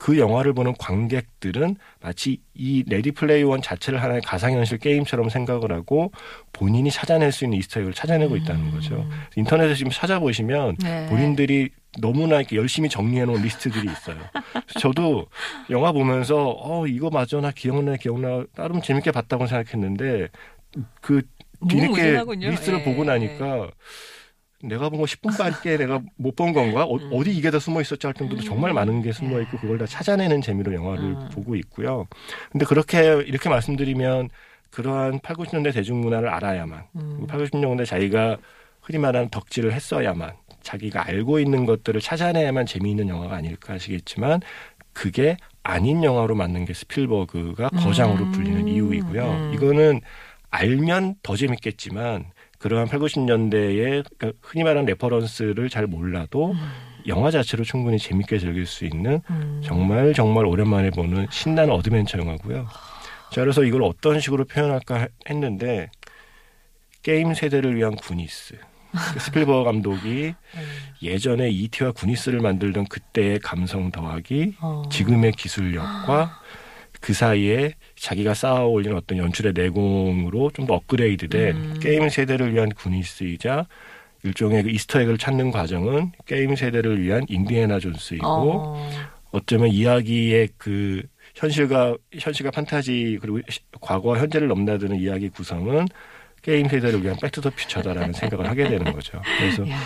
그 0.00 0.18
영화를 0.18 0.54
보는 0.54 0.74
관객들은 0.78 1.76
마치 2.00 2.40
이 2.54 2.82
레디 2.88 3.10
플레이어 3.12 3.42
원 3.42 3.60
자체를 3.60 4.02
하나의 4.02 4.22
가상현실 4.22 4.78
게임처럼 4.78 5.28
생각을 5.28 5.72
하고 5.72 6.10
본인이 6.54 6.90
찾아낼 6.90 7.32
수 7.32 7.44
있는 7.44 7.58
Easter 7.58 7.74
egg를 7.74 7.92
찾아내고 7.92 8.34
있다는 8.36 8.70
거죠. 8.70 9.06
인터넷에 9.36 9.74
지금 9.74 9.92
찾아보시면 9.92 10.76
네. 10.82 11.06
본인들이 11.10 11.68
너무나 12.00 12.38
이렇게 12.38 12.56
열심히 12.56 12.88
정리해 12.88 13.26
놓은 13.26 13.42
리스트들이 13.42 13.92
있어요. 13.92 14.16
저도 14.80 15.26
영화 15.68 15.92
보면서 15.92 16.56
어 16.58 16.86
이거 16.86 17.10
맞아 17.10 17.38
나 17.42 17.50
기억나 17.50 17.96
기억나 17.96 18.46
나름 18.56 18.80
재밌게 18.80 19.10
봤다고 19.12 19.46
생각했는데 19.46 20.28
그 21.02 21.20
뒤늦게. 21.68 22.24
리스트를 22.48 22.80
예. 22.80 22.84
보고 22.84 23.04
나니까 23.04 23.70
내가 24.62 24.88
본 24.90 25.00
거 25.00 25.04
10분밖에 25.06 25.78
내가 25.78 26.00
못 26.16 26.36
본 26.36 26.52
건가? 26.52 26.84
어, 26.84 26.96
음. 26.96 27.22
디 27.24 27.32
이게 27.32 27.50
다 27.50 27.58
숨어 27.58 27.80
있었지 27.80 28.06
할 28.06 28.14
정도로 28.14 28.40
정말 28.42 28.72
많은 28.72 29.02
게 29.02 29.12
숨어 29.12 29.40
있고 29.42 29.58
그걸 29.58 29.78
다 29.78 29.86
찾아내는 29.86 30.42
재미로 30.42 30.74
영화를 30.74 31.04
음. 31.04 31.28
보고 31.32 31.56
있고요. 31.56 32.06
근데 32.52 32.64
그렇게 32.66 33.22
이렇게 33.26 33.48
말씀드리면 33.48 34.28
그러한 34.70 35.20
8, 35.20 35.36
90년대 35.36 35.72
대중문화를 35.74 36.28
알아야만 36.28 36.84
음. 36.96 37.26
8, 37.26 37.40
90년대 37.46 37.86
자기가 37.86 38.36
흔히 38.82 38.98
말하는 38.98 39.28
덕질을 39.30 39.72
했어야만 39.72 40.32
자기가 40.62 41.06
알고 41.06 41.40
있는 41.40 41.64
것들을 41.66 42.00
찾아내야만 42.00 42.66
재미있는 42.66 43.08
영화가 43.08 43.34
아닐까 43.36 43.74
하시겠지만 43.74 44.40
그게 44.92 45.36
아닌 45.62 46.04
영화로 46.04 46.34
만든 46.34 46.64
게 46.64 46.74
스필버그가 46.74 47.70
거장으로 47.70 48.24
음. 48.26 48.32
불리는 48.32 48.68
이유이고요. 48.68 49.22
음. 49.24 49.52
이거는 49.54 50.00
알면 50.50 51.16
더 51.22 51.36
재밌겠지만 51.36 52.26
그러한 52.60 52.88
8, 52.88 53.00
90년대의 53.00 54.04
그러니까 54.18 54.32
흔히 54.42 54.62
말하는 54.64 54.84
reference를 54.84 55.70
잘 55.70 55.86
몰라도 55.86 56.54
영화 57.06 57.30
자체로 57.30 57.64
충분히 57.64 57.98
재밌게 57.98 58.38
즐길 58.38 58.66
수 58.66 58.84
있는 58.84 59.22
음. 59.30 59.62
정말 59.64 60.12
정말 60.12 60.44
오랜만에 60.44 60.90
보는 60.90 61.26
신나는 61.30 61.72
어드벤처 61.72 62.18
영화고요. 62.18 62.68
자, 63.32 63.40
그래서 63.40 63.64
이걸 63.64 63.82
어떤 63.82 64.20
식으로 64.20 64.44
표현할까 64.44 65.08
했는데 65.28 65.90
게임 67.02 67.32
세대를 67.32 67.74
위한 67.76 67.96
구니스. 67.96 68.56
스필버그 69.18 69.64
감독이 69.64 70.34
음. 70.34 70.60
예전에 71.00 71.48
이티와 71.48 71.92
구니스를 71.92 72.40
만들던 72.40 72.88
그때의 72.88 73.38
감성 73.38 73.90
더하기 73.90 74.56
어. 74.60 74.82
지금의 74.90 75.32
기술력과 75.32 76.40
그 77.00 77.12
사이에 77.14 77.74
자기가 77.96 78.34
쌓아 78.34 78.64
올린 78.64 78.94
어떤 78.94 79.18
연출의 79.18 79.52
내공으로 79.54 80.50
좀 80.54 80.66
더 80.66 80.74
업그레이드된 80.74 81.56
음. 81.56 81.78
게임 81.80 82.08
세대를 82.08 82.52
위한 82.54 82.68
구니스이자 82.70 83.66
일종의 84.22 84.64
그 84.64 84.70
Easter 84.70 84.91
egg를 84.91 85.16
찾는 85.18 85.50
과정은 85.50 86.12
게임 86.26 86.54
세대를 86.54 87.00
위한 87.02 87.24
인디애나 87.28 87.78
존스이고 87.78 88.26
어. 88.26 88.90
어쩌면 89.32 89.68
이야기의 89.70 90.50
그 90.58 91.02
현실과 91.34 91.96
현실과 92.18 92.50
판타지 92.50 93.18
그리고 93.22 93.40
시- 93.48 93.60
과거와 93.80 94.18
현재를 94.18 94.48
넘나드는 94.48 95.00
이야기 95.00 95.30
구성은 95.30 95.86
게임 96.42 96.68
세대를 96.68 97.02
위한 97.02 97.16
백 97.20 97.33
투 97.33 97.40
더 97.40 97.48
퓨처다라는 97.50 98.12
생각을 98.12 98.46
하게 98.48 98.68
되는 98.68 98.92
거죠. 98.92 99.20
그래서 99.38 99.62
야. 99.70 99.78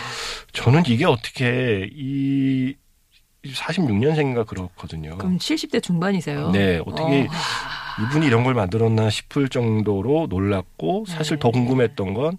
저는 0.52 0.83
이게 0.88 1.04
어떻게 1.04 1.88
이 1.92 2.75
46년생인가 3.44 4.46
그렇거든요. 4.46 5.16
그럼 5.18 5.38
70대 5.38 5.82
중반이세요? 5.82 6.50
네, 6.50 6.80
어떻게 6.86 7.22
어. 7.22 8.04
이분이 8.08 8.26
이런 8.26 8.42
걸 8.44 8.54
만들었나 8.54 9.10
싶을 9.10 9.48
정도로 9.48 10.26
놀랐고 10.28 11.04
사실 11.06 11.36
네. 11.36 11.40
더 11.40 11.50
궁금했던 11.50 12.14
건 12.14 12.38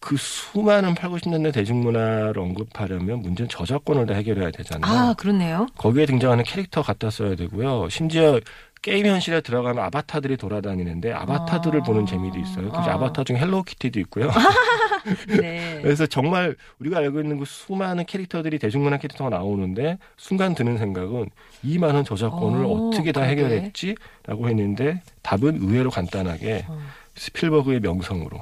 그 0.00 0.16
수많은 0.16 0.94
8, 0.94 1.10
90년대 1.10 1.52
대중문화를 1.52 2.38
언급하려면 2.38 3.20
문제는 3.20 3.48
저작권을 3.48 4.06
다 4.06 4.14
해결해야 4.14 4.50
되잖아요. 4.52 4.92
아, 5.10 5.14
그렇네요. 5.14 5.66
거기에 5.76 6.06
등장하는 6.06 6.44
캐릭터 6.44 6.82
갖다 6.82 7.10
써야 7.10 7.34
되고요. 7.34 7.88
심지어 7.88 8.38
게임 8.82 9.06
현실에 9.06 9.40
들어가면 9.40 9.84
아바타들이 9.84 10.36
돌아다니는데 10.36 11.12
아바타들을 11.12 11.80
아. 11.80 11.82
보는 11.82 12.06
재미도 12.06 12.38
있어요. 12.38 12.70
그래서 12.70 12.90
아. 12.90 12.94
아바타 12.94 13.24
중에 13.24 13.36
헬로키티도 13.36 14.00
있고요. 14.00 14.30
네. 15.40 15.80
그래서 15.82 16.06
정말 16.06 16.56
우리가 16.78 16.98
알고 16.98 17.20
있는 17.20 17.38
그 17.38 17.44
수많은 17.44 18.04
캐릭터들이 18.06 18.58
대중문화 18.58 18.98
캐릭터가 18.98 19.30
나오는데 19.30 19.98
순간 20.16 20.54
드는 20.54 20.78
생각은 20.78 21.30
이 21.62 21.78
많은 21.78 22.04
저작권을 22.04 22.64
어, 22.64 22.68
어, 22.68 22.90
떻게 22.90 23.12
다 23.12 23.20
그러게. 23.20 23.42
해결했지라고 23.44 24.48
했는데 24.48 25.02
답은 25.22 25.58
의외로 25.60 25.90
간단하게 25.90 26.64
어. 26.68 26.80
스필버그의 27.16 27.80
명성으로 27.80 28.40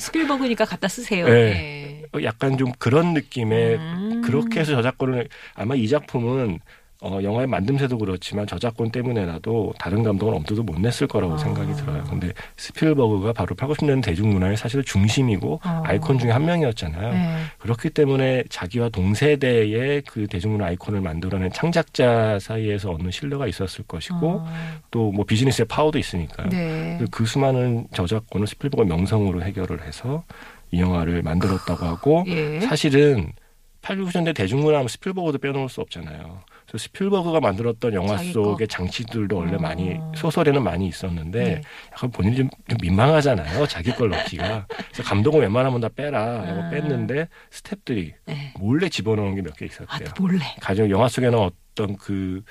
스필버그니까 0.00 0.64
갖다 0.64 0.88
쓰세요. 0.88 1.26
네. 1.26 2.02
어, 2.14 2.18
약간 2.22 2.58
좀 2.58 2.72
그런 2.78 3.14
느낌의 3.14 3.76
음. 3.76 4.22
그렇게 4.24 4.60
해서 4.60 4.72
저작권을 4.72 5.28
아마 5.54 5.74
이 5.74 5.88
작품은 5.88 6.60
어, 7.02 7.18
영화의 7.22 7.46
만듦새도 7.46 7.98
그렇지만 7.98 8.46
저작권 8.46 8.90
때문에라도 8.90 9.74
다른 9.78 10.02
감독은 10.02 10.34
엄두도 10.34 10.62
못 10.62 10.80
냈을 10.80 11.06
거라고 11.06 11.34
아. 11.34 11.38
생각이 11.38 11.74
들어요. 11.74 12.02
근데 12.04 12.32
스필버그가 12.56 13.34
바로 13.34 13.54
8, 13.54 13.68
90년 13.68 14.02
대중문화의 14.02 14.56
사실 14.56 14.82
중심이고 14.82 15.60
어. 15.62 15.82
아이콘 15.84 16.18
중에 16.18 16.30
한 16.30 16.46
명이었잖아요. 16.46 17.12
네. 17.12 17.36
그렇기 17.58 17.90
때문에 17.90 18.44
자기와 18.48 18.88
동세대의 18.88 20.02
그 20.02 20.26
대중문화 20.26 20.66
아이콘을 20.66 21.02
만들어낸 21.02 21.50
창작자 21.52 22.38
사이에서 22.38 22.90
얻는 22.92 23.10
신뢰가 23.10 23.46
있었을 23.46 23.84
것이고 23.86 24.28
어. 24.28 24.46
또 24.90 25.05
뭐 25.05 25.24
비즈니스의 25.24 25.66
파워도 25.66 25.98
있으니까요. 25.98 26.48
네. 26.48 26.98
그 27.10 27.26
수많은 27.26 27.88
저작권을 27.92 28.46
스필버그의 28.46 28.88
명성으로 28.88 29.42
해결을 29.42 29.86
해서 29.86 30.24
이 30.70 30.80
영화를 30.80 31.22
만들었다고 31.22 31.84
하고 31.84 32.24
예. 32.26 32.60
사실은 32.60 33.32
8, 33.82 33.98
90년대 33.98 34.34
대중문화 34.34 34.78
하면 34.78 34.88
스필버그도 34.88 35.38
빼놓을 35.38 35.68
수 35.68 35.80
없잖아요. 35.80 36.40
그래서 36.66 36.82
스필버그가 36.84 37.40
만들었던 37.40 37.94
영화 37.94 38.18
속의 38.18 38.68
장치들도 38.68 39.36
원래 39.36 39.54
어. 39.54 39.58
많이 39.58 39.96
소설에는 40.16 40.62
많이 40.62 40.88
있었는데 40.88 41.44
네. 41.44 41.60
약간 41.92 42.10
본인이 42.10 42.36
좀, 42.36 42.50
좀 42.68 42.78
민망하잖아요. 42.82 43.66
자기 43.66 43.92
걸 43.92 44.10
넣기가. 44.10 44.66
그래서 44.68 45.02
감독은 45.04 45.40
웬만하면 45.40 45.80
다 45.80 45.88
빼라라고 45.94 46.62
아. 46.62 46.70
뺐는데 46.70 47.28
스탭들이 47.50 48.12
네. 48.26 48.52
몰래 48.58 48.88
집어넣은 48.88 49.36
게 49.36 49.42
몇개 49.42 49.64
아, 49.64 49.66
있었대요. 49.66 50.08
또 50.14 50.24
몰래. 50.24 50.38
가령 50.60 50.90
영화 50.90 51.08
속에는 51.08 51.38
어떤 51.38 51.96
그 51.96 52.42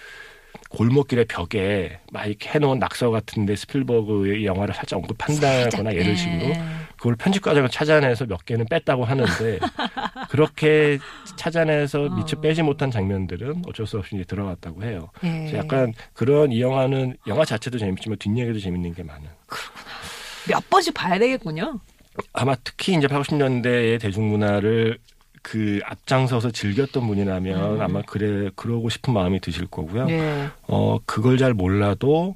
골목길의 0.69 1.25
벽에 1.25 1.99
막 2.11 2.25
이렇게 2.25 2.49
해놓은 2.49 2.79
낙서 2.79 3.11
같은데 3.11 3.55
스필버그의 3.55 4.45
영화를 4.45 4.73
살짝 4.73 4.99
언급한다거나 4.99 5.93
예를 5.93 6.13
네. 6.13 6.15
식으로 6.15 6.53
그걸 7.05 7.15
편집 7.17 7.43
과정을 7.43 7.69
찾아내서 7.69 8.25
몇 8.25 8.45
개는 8.45 8.65
뺐다고 8.65 9.05
하는데 9.05 9.59
그렇게 10.29 10.97
찾아내서 11.35 12.09
미처 12.09 12.35
어. 12.35 12.41
빼지 12.41 12.63
못한 12.63 12.89
장면들은 12.89 13.61
어쩔 13.67 13.85
수 13.85 13.99
없이 13.99 14.15
이제 14.15 14.23
들어갔다고 14.23 14.83
해요. 14.83 15.11
예. 15.23 15.53
약간 15.55 15.93
그런 16.13 16.51
이 16.51 16.61
영화는 16.61 17.17
영화 17.27 17.45
자체도 17.45 17.77
재밌지만 17.77 18.17
뒷얘기도 18.17 18.59
재밌는 18.59 18.95
게 18.95 19.03
많은. 19.03 19.27
몇 20.49 20.67
번씩 20.67 20.95
봐야 20.95 21.19
되겠군요. 21.19 21.79
아마 22.33 22.55
특히 22.63 22.95
이제 22.95 23.05
80년대의 23.05 24.01
대중문화를 24.01 24.97
그 25.43 25.81
앞장서서 25.85 26.49
즐겼던 26.49 27.05
분이라면 27.05 27.75
음. 27.75 27.81
아마 27.81 28.01
그래 28.01 28.49
그러고 28.55 28.89
싶은 28.89 29.13
마음이 29.13 29.41
드실 29.41 29.67
거고요. 29.67 30.05
네. 30.07 30.47
어 30.63 30.97
그걸 31.05 31.37
잘 31.37 31.53
몰라도 31.53 32.35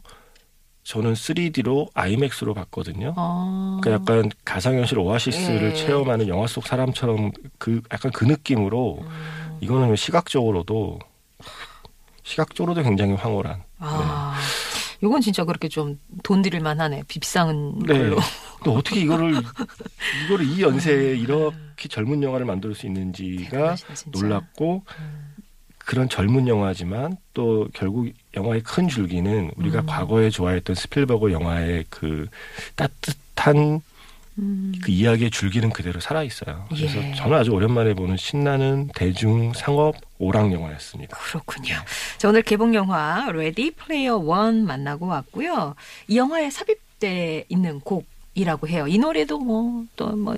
저는 0.90 1.14
3D로 1.14 1.88
아이맥스로 1.94 2.56
봤거든요. 2.56 3.14
어. 3.16 3.78
그러니까 3.84 4.14
약간 4.16 4.32
가상현실 4.44 4.98
오아시스를 4.98 5.70
예. 5.70 5.74
체험하는 5.76 6.28
영화 6.28 6.48
속 6.48 6.66
사람처럼 6.66 7.32
그 7.60 7.84
약간 7.94 8.12
그 8.12 8.26
느낌으로 8.26 8.98
음. 9.04 9.58
이거는 9.62 9.96
시각적으로도 9.96 10.98
시각적으로도 12.24 12.82
굉장히 12.82 13.14
황홀한. 13.14 13.62
아. 13.78 14.36
요건 15.04 15.22
진짜 15.22 15.44
그렇게 15.44 15.68
좀 15.68 16.00
돈 16.24 16.42
들일 16.42 16.60
만하네. 16.62 17.04
비싼 17.08 17.78
네. 17.86 18.00
걸로. 18.00 18.18
또 18.64 18.74
어떻게 18.74 19.02
이거를 19.02 19.36
이거를 20.26 20.46
이 20.46 20.64
연세에 20.64 21.16
이렇게 21.16 21.88
젊은 21.88 22.24
영화를 22.24 22.48
만들 22.48 22.74
수 22.74 22.88
있는지가 22.88 23.76
대단하시다. 23.76 24.12
놀랍고 24.12 24.84
음. 25.00 25.29
그런 25.90 26.08
젊은 26.08 26.48
영화지만 26.48 27.18
또 27.34 27.68
결국 27.74 28.12
영화의 28.38 28.62
큰 28.62 28.88
줄기는 28.88 29.50
우리가 29.56 29.80
음. 29.80 29.86
과거에 29.88 30.30
좋아했던 30.30 30.76
스필버그 30.76 31.32
영화의 31.32 31.86
그 31.90 32.28
따뜻한 32.76 33.82
음. 34.38 34.72
그 34.84 34.92
이야기의 34.92 35.32
줄기는 35.32 35.68
그대로 35.72 36.00
살아 36.00 36.22
있어요. 36.22 36.68
그래서 36.70 37.04
예. 37.04 37.16
저는 37.16 37.36
아주 37.36 37.50
오랜만에 37.50 37.96
보는 37.96 38.18
신나는 38.18 38.92
대중 38.94 39.52
상업 39.54 39.96
오락 40.20 40.54
영화였습니다. 40.54 41.18
그렇군요. 41.18 41.74
자, 42.20 42.30
오늘 42.30 42.44
개봉 42.44 42.76
영화 42.76 43.28
레디 43.32 43.72
플레이어 43.72 44.18
원 44.18 44.68
만나고 44.68 45.08
왔고요. 45.08 45.74
이 46.08 46.18
영화에 46.18 46.52
삽입돼 46.52 47.46
있는 47.50 47.80
곡 47.80 48.06
이라고 48.36 48.68
해요. 48.68 48.86
이 48.88 49.00
노래도 49.00 49.40
뭐 49.40 49.86
또 49.96 50.16
뭐, 50.16 50.38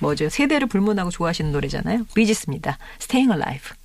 뭐죠? 0.00 0.28
세대를 0.28 0.68
불문하고 0.68 1.10
좋아하시는 1.10 1.50
노래잖아요. 1.50 2.06
비지스입니다. 2.14 2.78
Staying 3.00 3.32
Alive. 3.32 3.83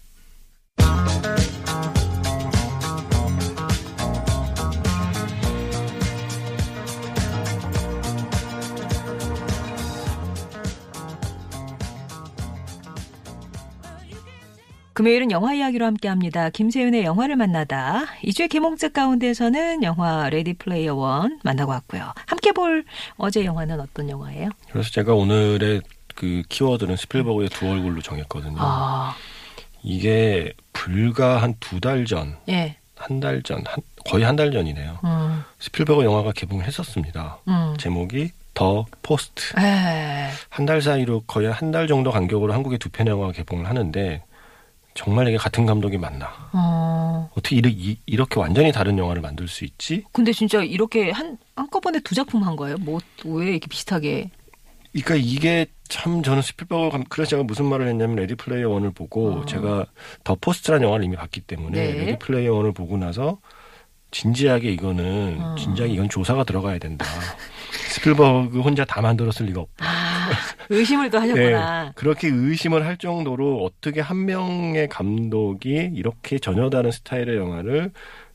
금요일은 14.99 15.31
영화 15.31 15.53
이야기로 15.53 15.85
함께합니다. 15.85 16.49
김세윤의 16.49 17.05
영화를 17.05 17.37
만나다. 17.37 18.03
이주의 18.21 18.49
개봉작 18.49 18.91
가운데서는 18.91 19.81
영화 19.81 20.29
레디 20.29 20.53
플레이어 20.53 20.93
원 20.93 21.39
만나고 21.41 21.71
왔고요. 21.71 22.11
함께 22.25 22.51
볼 22.51 22.83
어제 23.15 23.45
영화는 23.45 23.79
어떤 23.79 24.09
영화예요? 24.09 24.49
그래서 24.69 24.89
제가 24.91 25.13
오늘의 25.13 25.83
그 26.15 26.43
키워드는 26.49 26.97
스필버그의 26.97 27.47
두 27.47 27.69
얼굴로 27.69 28.01
정했거든요. 28.01 28.57
아, 28.59 29.15
이게 29.83 30.53
불과 30.73 31.41
한 31.41 31.55
두 31.59 31.79
달 31.79 32.05
전, 32.05 32.35
예. 32.49 32.75
한달 32.95 33.41
전, 33.43 33.63
한- 33.65 33.83
거의 34.09 34.23
한 34.25 34.35
달 34.35 34.51
전이네요. 34.51 34.99
음, 35.03 35.43
스필버그 35.59 36.03
영화가 36.03 36.31
개봉했었습니다. 36.33 37.39
음. 37.47 37.73
제목이 37.77 38.31
더 38.53 38.85
포스트. 39.01 39.57
에, 39.59 40.29
한달 40.49 40.81
사이로 40.81 41.21
거의 41.27 41.49
한 41.51 41.71
달 41.71 41.87
정도 41.87 42.11
간격으로 42.11 42.53
한국에 42.53 42.77
두 42.77 42.89
편 42.89 43.07
영화가 43.07 43.31
개봉을 43.33 43.67
하는데 43.67 44.21
정말 44.95 45.27
이게 45.29 45.37
같은 45.37 45.65
감독이 45.65 45.97
맞나? 45.97 46.27
어. 46.51 47.29
어떻게 47.37 47.55
이르- 47.57 47.69
이, 47.69 47.97
이렇게 48.05 48.39
완전히 48.39 48.71
다른 48.73 48.97
영화를 48.97 49.21
만들 49.21 49.47
수 49.47 49.63
있지? 49.63 50.03
근데 50.11 50.33
진짜 50.33 50.61
이렇게 50.61 51.11
한, 51.11 51.37
한꺼번에 51.55 51.99
두 51.99 52.15
작품 52.15 52.43
한 52.43 52.55
거예요? 52.57 52.75
뭐, 52.79 52.99
왜 53.23 53.51
이렇게 53.51 53.67
비슷하게. 53.67 54.29
그러니까 54.91 55.15
이게 55.15 55.65
참 55.87 56.21
저는 56.23 56.41
스필버그 56.41 56.89
감- 56.91 57.03
그래서 57.09 57.29
제가 57.31 57.43
무슨 57.43 57.65
말을 57.65 57.87
했냐면 57.87 58.15
레디 58.17 58.35
플레이어 58.35 58.69
원을 58.69 58.91
보고 58.91 59.33
어. 59.41 59.45
제가 59.45 59.85
더 60.23 60.35
포스트라는 60.39 60.85
영화를 60.85 61.05
이미 61.05 61.15
봤기 61.15 61.41
때문에 61.41 61.71
네. 61.71 61.93
레디 62.05 62.19
플레이어 62.19 62.53
원을 62.55 62.73
보고 62.73 62.97
나서 62.97 63.39
진지하게 64.11 64.71
이거는 64.71 65.37
어. 65.39 65.55
진지하게 65.55 65.93
이건 65.93 66.09
조사가 66.09 66.43
들어가야 66.43 66.79
된다. 66.79 67.05
스필버그 67.91 68.61
혼자 68.61 68.83
다 68.85 69.01
만들었을 69.01 69.45
리가 69.47 69.61
없다. 69.61 69.85
아, 69.85 70.29
의심을 70.69 71.09
또 71.11 71.19
하셨구나. 71.19 71.83
네, 71.85 71.91
그렇게 71.95 72.27
의심을 72.27 72.85
할 72.85 72.97
정도로 72.97 73.63
어떻게 73.63 74.01
한 74.01 74.25
명의 74.25 74.87
감독이 74.87 75.91
이렇게 75.93 76.39
전혀 76.39 76.69
다른 76.69 76.91
스타일의 76.91 77.37
영화를 77.37 77.91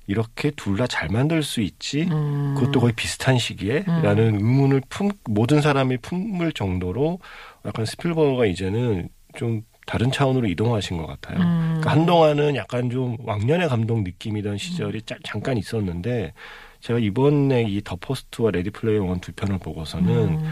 이렇게 0.06 0.50
둘 0.50 0.76
다 0.76 0.86
잘 0.86 1.08
만들 1.08 1.42
수 1.42 1.60
있지? 1.60 2.02
음. 2.10 2.54
그것도 2.56 2.80
거의 2.80 2.92
비슷한 2.92 3.38
시기에? 3.38 3.84
음. 3.88 4.02
라는 4.02 4.34
의문을 4.36 4.82
품, 4.88 5.10
모든 5.28 5.60
사람이 5.60 5.98
품을 5.98 6.52
정도로 6.52 7.18
약간 7.64 7.86
스필버거가 7.86 8.46
이제는 8.46 9.08
좀 9.36 9.62
다른 9.86 10.10
차원으로 10.10 10.46
이동하신 10.48 10.96
것 10.98 11.06
같아요. 11.06 11.38
음. 11.38 11.60
그러니까 11.80 11.90
한동안은 11.90 12.56
약간 12.56 12.90
좀 12.90 13.16
왕년의 13.20 13.68
감독 13.68 14.02
느낌이던 14.02 14.56
시절이 14.58 15.02
짜- 15.02 15.16
잠깐 15.24 15.56
있었는데 15.58 16.32
제가 16.80 16.98
이번에 16.98 17.62
이 17.64 17.80
더 17.82 17.96
포스트와 17.96 18.50
레디 18.50 18.68
플레이어 18.70 19.04
원 19.04 19.18
두 19.20 19.32
편을 19.32 19.58
보고서는 19.58 20.08
음. 20.10 20.44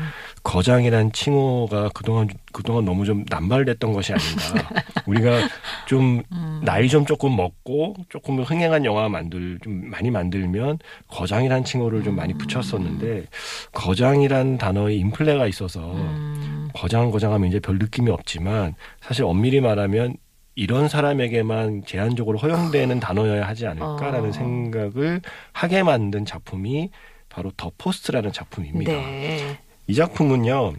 거장이란 0.43 1.13
칭호가 1.13 1.91
그동안 1.95 2.29
그동안 2.53 2.85
너무 2.85 3.05
좀 3.05 3.25
남발됐던 3.29 3.93
것이 3.93 4.13
아닌가. 4.13 4.69
우리가 5.07 5.49
좀 5.87 6.23
음. 6.33 6.61
나이 6.65 6.89
좀 6.89 7.07
조금 7.07 7.37
먹고 7.37 7.95
조금 8.09 8.43
흥행한 8.43 8.85
영화 8.85 9.09
만들 9.09 9.59
좀 9.63 9.89
많이 9.91 10.11
만들면 10.11 10.79
거장이란 11.09 11.65
칭호를 11.65 12.03
좀 12.03 12.17
많이 12.17 12.35
붙였었는데 12.35 13.27
거장이란 13.73 14.59
단어에 14.59 14.95
인플레가 14.95 15.47
있어서 15.47 15.95
음. 15.95 16.69
거장 16.75 17.11
거장하면 17.11 17.49
이제 17.49 17.61
별 17.61 17.79
느낌이 17.79 18.11
없지만 18.11 18.75
사실 19.01 19.25
엄밀히 19.25 19.61
말하면 19.61 20.17
이런 20.55 20.89
사람에게만 20.89 21.85
제한적으로 21.87 22.39
허용되는 22.39 23.01
단어여야 23.01 23.47
하지 23.47 23.67
않을까라는 23.67 24.29
어. 24.29 24.33
생각을 24.33 25.23
하게 25.53 25.83
만든 25.83 26.25
작품이 26.25 26.91
바로 27.29 27.51
더 27.57 27.71
포스트라는 27.79 28.33
작품입니다. 28.33 28.93
네. 28.93 29.59
이 29.87 29.95
작품은요, 29.95 30.75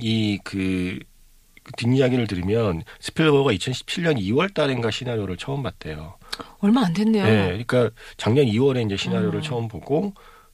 이 0.00 0.38
그 0.44 0.98
뒷이야기를 1.78 2.26
들으면 2.26 2.82
스필버거가 3.00 3.52
2017년 3.52 4.18
2월 4.18 4.52
달인가 4.52 4.90
시나리오를 4.90 5.36
처음 5.38 5.62
봤대요. 5.62 6.18
얼마 6.58 6.84
안 6.84 6.92
됐네요. 6.92 7.24
네, 7.24 7.46
그러니까 7.64 7.90
작년 8.18 8.44
2월에 8.46 8.84
이제 8.84 8.96
시나리오를 8.98 9.38
음. 9.38 9.42
처음 9.42 9.68
보고 9.68 10.12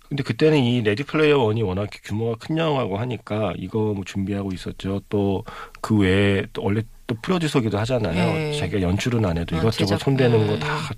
근데 0.09 0.23
그때는 0.23 0.59
이 0.59 0.83
레디 0.83 1.03
플레이어 1.05 1.39
원이 1.39 1.63
워낙 1.63 1.89
규모가 2.05 2.37
큰 2.39 2.59
영화고 2.59 2.97
하니까 2.99 3.55
이거 3.57 3.93
뭐 3.95 4.05
준비하고 4.05 4.53
있었죠. 4.53 5.01
또 5.09 5.43
그 5.81 5.97
외에 5.97 6.45
또 6.53 6.63
원래 6.63 6.83
또 7.09 7.17
프로듀서기도 7.23 7.77
하잖아요. 7.79 8.33
네. 8.33 8.59
자기가 8.59 8.83
연출은 8.83 9.25
안 9.25 9.37
해도 9.39 9.57
아, 9.57 9.59
이것저것. 9.61 9.97
손대는 9.99 10.39
네. 10.39 10.47
거다 10.47 10.91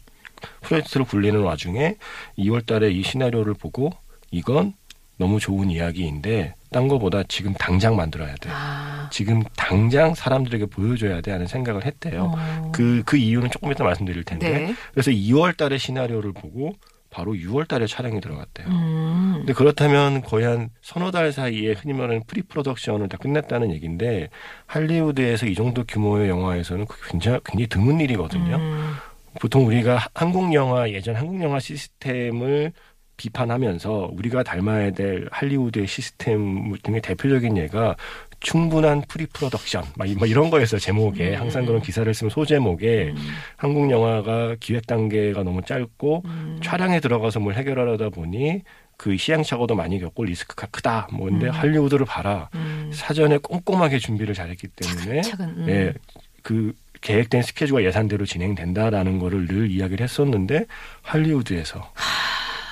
프로젝트로 0.61 1.05
굴리는 1.07 1.40
와중에 1.40 1.96
2월 2.38 2.66
달에 2.66 2.90
이 2.90 3.03
시나리오를 3.03 3.55
보고 3.55 3.92
이건 4.31 4.75
너무 5.22 5.38
좋은 5.38 5.70
이야기인데 5.70 6.56
딴 6.72 6.88
거보다 6.88 7.22
지금 7.28 7.52
당장 7.54 7.94
만들어야 7.94 8.35
돼. 8.40 8.50
아. 8.52 9.08
지금 9.12 9.44
당장 9.56 10.14
사람들에게 10.14 10.66
보여줘야 10.66 11.20
돼 11.20 11.30
하는 11.30 11.46
생각을 11.46 11.85
했대요. 11.85 12.32
어. 12.35 12.72
그, 12.74 13.04
그 13.06 13.16
이유는 13.16 13.50
조금 13.52 13.70
이따 13.70 13.85
말씀드릴 13.85 14.24
텐데. 14.24 14.50
네. 14.50 14.74
그래서 14.92 15.12
2월 15.12 15.56
달에 15.56 15.78
시나리오를 15.78 16.32
보고 16.32 16.72
바로 17.11 17.35
6월 17.35 17.68
달에 17.68 17.87
촬영이 17.87 18.20
들어갔대요. 18.20 18.66
음. 18.66 19.32
근데 19.37 19.52
그렇다면 19.52 20.22
거의 20.22 20.44
한 20.46 20.70
서너 20.80 21.12
달 21.12 21.30
사이에 21.30 21.74
흔히 21.74 21.92
말하는 21.92 22.22
pre-production을 22.27 23.09
다 23.08 23.16
끝냈다는 23.18 23.70
얘기인데 23.74 24.28
할리우드에서 24.66 25.46
이 25.46 25.54
정도 25.54 25.85
규모의 25.85 26.28
영화에서는 26.30 26.87
그게 26.87 27.02
굉장히, 27.11 27.38
굉장히 27.44 27.66
드문 27.68 28.00
일이거든요. 28.00 28.56
음. 28.56 28.94
보통 29.40 29.66
우리가 29.66 29.96
하- 29.98 30.08
한국 30.14 30.52
영화 30.52 30.90
예전 30.90 31.14
한국 31.14 31.40
영화 31.42 31.61
시스템을 31.61 32.72
비판하면서 33.22 34.11
우리가 34.14 34.42
닮아야 34.42 34.90
될 34.90 35.28
할리우드의 35.30 35.87
시스템 35.87 36.74
중에 36.82 37.00
대표적인 37.00 37.56
예가 37.56 37.94
충분한 38.40 39.02
pre-production 39.07 39.85
막, 39.96 40.08
이- 40.08 40.16
이런 40.26 40.50
거였어요 40.50 40.80
제목에 40.80 41.37
음. 41.37 41.40
항상 41.40 41.64
그런 41.64 41.80
기사를 41.80 42.12
쓰면 42.12 42.30
소제목에 42.30 43.12
음. 43.14 43.16
한국 43.56 43.88
영화가 43.90 44.56
기획 44.58 44.87
단계가 44.88 45.44
너무 45.44 45.62
짧고 45.62 46.22
음. 46.24 46.61
촬영에 46.62 46.98
들어가서 46.98 47.38
뭘 47.38 47.54
해결하다 47.54 48.11
보니 48.11 48.62
그 48.96 49.16
시행착오도 49.16 49.74
많이 49.76 49.98
겪고 50.00 50.24
리스크가 50.24 50.66
크다. 50.68 51.08
뭐 51.12 51.28
근데 51.28 51.46
음. 51.46 51.50
할리우드를 51.50 52.04
봐라. 52.06 52.48
음. 52.54 52.90
사전에 52.92 53.38
꼼꼼하게 53.38 53.98
준비를 53.98 54.32
잘했기 54.35 54.68
때문에 54.68 55.22
차근. 55.22 55.46
음. 55.46 55.66
예, 55.68 55.92
그 56.42 56.72
계획된 57.00 57.42
스케줄과 57.42 57.82
예산대로 57.82 58.24
진행된다라는 58.26 59.18
거를 59.18 59.46
늘 59.48 59.70
이야기를 59.72 60.04
했었는데 60.04 60.66
할리우드에서 61.02 61.92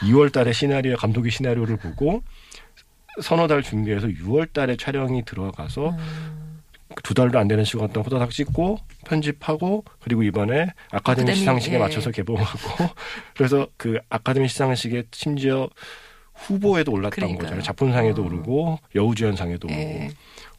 2월 0.02 0.32
달에 0.32 0.52
시나리오 0.52 0.96
감독이 0.96 1.30
시나리오를 1.30 1.76
보고 1.76 2.22
서너 3.20 3.46
달 3.46 3.62
준비해서 3.62 4.06
6월 4.06 4.52
달에 4.52 4.76
촬영이 4.76 5.24
들어가서 5.24 5.90
음. 5.90 6.60
두 7.02 7.14
달도 7.14 7.38
안 7.38 7.46
되는 7.48 7.64
시간 7.64 7.88
동안 7.92 8.06
후다닥 8.06 8.30
찍고 8.30 8.78
편집하고 9.06 9.84
그리고 10.00 10.22
이번에 10.22 10.62
아카데미 10.90 11.22
아카데미, 11.30 11.34
시상식에 11.36 11.74
예. 11.76 11.78
맞춰서 11.78 12.10
개봉하고 12.10 12.58
그래서 13.36 13.68
그 13.76 13.98
아카데미 14.08 14.48
시상식에 14.48 15.04
심지어 15.12 15.68
후보에도 16.34 16.92
올랐던 16.92 17.10
그러니까요. 17.10 17.38
거잖아요. 17.44 17.62
작품상에도 17.62 18.22
어. 18.22 18.26
오르고 18.26 18.78
여우주연상에도 18.94 19.68
오르고 19.68 19.80
예. 19.80 20.10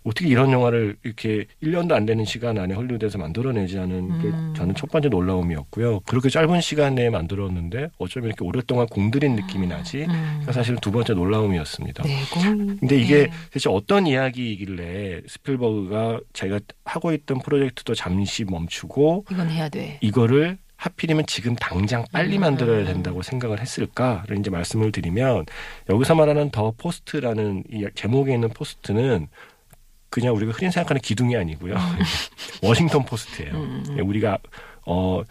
어떻게 0.04 0.28
이런 0.28 0.52
영화를 0.52 0.96
이렇게 1.04 1.46
1년도 1.62 1.92
안 1.94 2.06
되는 2.06 2.26
시간 2.26 2.58
안에 2.58 2.74
헐리우드에서 2.74 3.18
만들어내지 3.18 3.78
않은 3.78 3.92
음. 3.92 4.22
게 4.22 4.58
저는 4.60 4.76
첫 4.76 4.90
번째 4.92 5.10
놀라움이었고요. 5.10 6.02
그렇게 6.02 6.30
짧은 6.30 6.62
시간 6.62 6.96
내에 6.96 7.10
만들었는데 7.10 7.90
어쩌면 8.00 8.30
이렇게 8.30 8.44
오랫동안 8.44 8.88
공들인 8.88 9.36
느낌이 9.36 9.68
나지. 9.68 10.04
음. 10.04 10.08
그러니까 10.08 10.54
사실은 10.54 10.80
두 10.80 10.92
번째 10.92 11.14
놀라움이었습니다. 11.14 12.04
네, 12.04 12.20
공. 12.34 12.78
근데 12.80 12.98
이게 12.98 13.28
네. 13.28 13.32
대체 13.52 13.70
어떤 13.70 14.08
이야기이길래 14.08 15.22
스필버그가 15.28 16.20
제가 16.34 16.60
하고 16.86 17.14
있던 17.14 17.40
프로젝트도 17.40 17.94
잠시 17.94 18.44
멈추고 18.44 19.26
이건 19.30 19.50
해야 19.50 19.70
돼. 19.70 20.00
이거를 20.02 20.58
하필이면 20.82 21.28
지금 21.28 21.56
당장 21.56 22.04
빨리 22.12 22.38
음. 22.38 22.42
만들어야 22.42 22.84
된다고 22.86 23.22
생각을 23.22 23.60
했을까를 23.60 24.40
이제 24.40 24.50
말씀을 24.50 24.92
드리면 24.92 25.46
여기서 25.90 26.16
말하는 26.16 26.50
더 26.50 26.72
포스트라는 26.76 27.66
이 27.72 27.86
제목에 27.94 28.34
있는 28.34 28.50
포스트는 28.50 29.28
그냥 30.12 30.36
우리가 30.36 30.52
흔히 30.52 30.72
생각하는 30.72 31.02
기둥이 31.02 31.36
아니고요. 31.36 31.74
워싱턴 32.62 33.04
포스트예요. 33.06 33.54
음. 33.54 33.98
우리가 34.04 34.38
어 34.86 35.24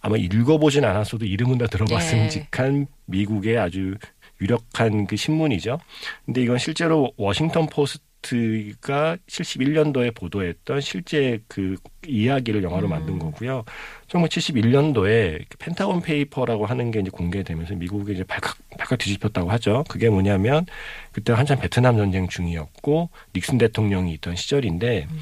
아마 0.00 0.16
읽어보진 0.16 0.84
않았어도 0.84 1.26
이름은 1.26 1.58
다 1.58 1.66
들어봤음직한 1.66 2.86
미국의 3.06 3.58
아주 3.58 3.96
유력한 4.40 5.06
그 5.06 5.16
신문이죠. 5.16 5.80
근데 6.24 6.42
이건 6.42 6.58
실제로 6.58 7.12
워싱턴 7.16 7.66
포스트가 7.66 9.16
71년도에 9.26 10.14
보도했던 10.14 10.80
실제 10.80 11.40
그 11.48 11.74
이야기를 12.06 12.62
영화로 12.62 12.86
음. 12.86 12.90
만든 12.90 13.18
거고요. 13.18 13.64
1971년도에 14.06 15.44
그 15.48 15.58
펜타곤 15.58 16.02
페이퍼라고 16.02 16.64
하는 16.64 16.92
게 16.92 17.00
이제 17.00 17.10
공개되면서 17.10 17.74
미국에 17.74 18.12
이제 18.12 18.22
발칵 18.22 18.56
발칵 18.88 18.98
뒤집혔다고 18.98 19.50
하죠. 19.52 19.84
그게 19.88 20.08
뭐냐면 20.08 20.66
그때 21.12 21.32
한참 21.32 21.60
베트남 21.60 21.96
전쟁 21.96 22.26
중이었고 22.28 23.10
닉슨 23.34 23.58
대통령이 23.58 24.12
있던 24.14 24.34
시절인데 24.34 25.06
음. 25.10 25.18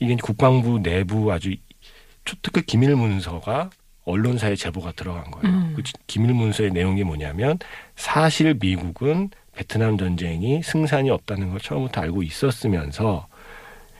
이게 0.00 0.16
국방부 0.16 0.80
내부 0.82 1.30
아주 1.32 1.54
초특급 2.24 2.66
기밀 2.66 2.96
문서가 2.96 3.70
언론사에 4.04 4.56
제보가 4.56 4.92
들어간 4.92 5.30
거예요. 5.30 5.46
음. 5.56 5.72
그 5.76 5.82
지- 5.82 5.92
기밀 6.06 6.32
문서의 6.34 6.70
내용이 6.70 7.04
뭐냐면 7.04 7.58
사실 7.96 8.56
미국은 8.58 9.30
베트남 9.54 9.98
전쟁이 9.98 10.62
승산이 10.62 11.10
없다는 11.10 11.50
걸 11.50 11.60
처음부터 11.60 12.00
알고 12.00 12.22
있었으면서 12.22 13.26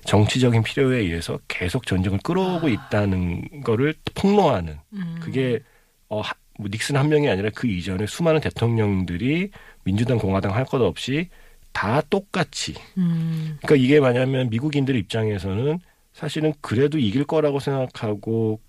정치적인 0.06 0.62
필요에 0.62 1.00
의해서 1.00 1.38
계속 1.48 1.86
전쟁을 1.86 2.20
끌어오고 2.24 2.70
있다는 2.70 3.62
거를 3.62 3.94
폭로하는 4.14 4.78
음. 4.94 5.16
그게 5.20 5.60
어, 6.08 6.22
하- 6.22 6.32
뭐 6.60 6.68
닉슨 6.70 6.96
한 6.96 7.08
명이 7.08 7.28
아니라 7.28 7.50
그 7.54 7.66
이전에 7.66 8.06
수많은 8.06 8.40
대통령들이 8.40 9.50
민주당 9.84 10.18
공화당 10.18 10.54
할 10.54 10.64
것 10.64 10.80
없이 10.82 11.28
다 11.72 12.00
똑같이 12.10 12.74
음. 12.98 13.58
그러니까 13.62 13.76
이게 13.84 14.00
뭐냐면 14.00 14.50
미국인들 14.50 14.96
입장에서는 14.96 15.78
사실은 16.12 16.52
그래도 16.60 16.98
이길 16.98 17.24
거라고 17.24 17.60
생각하고 17.60 18.60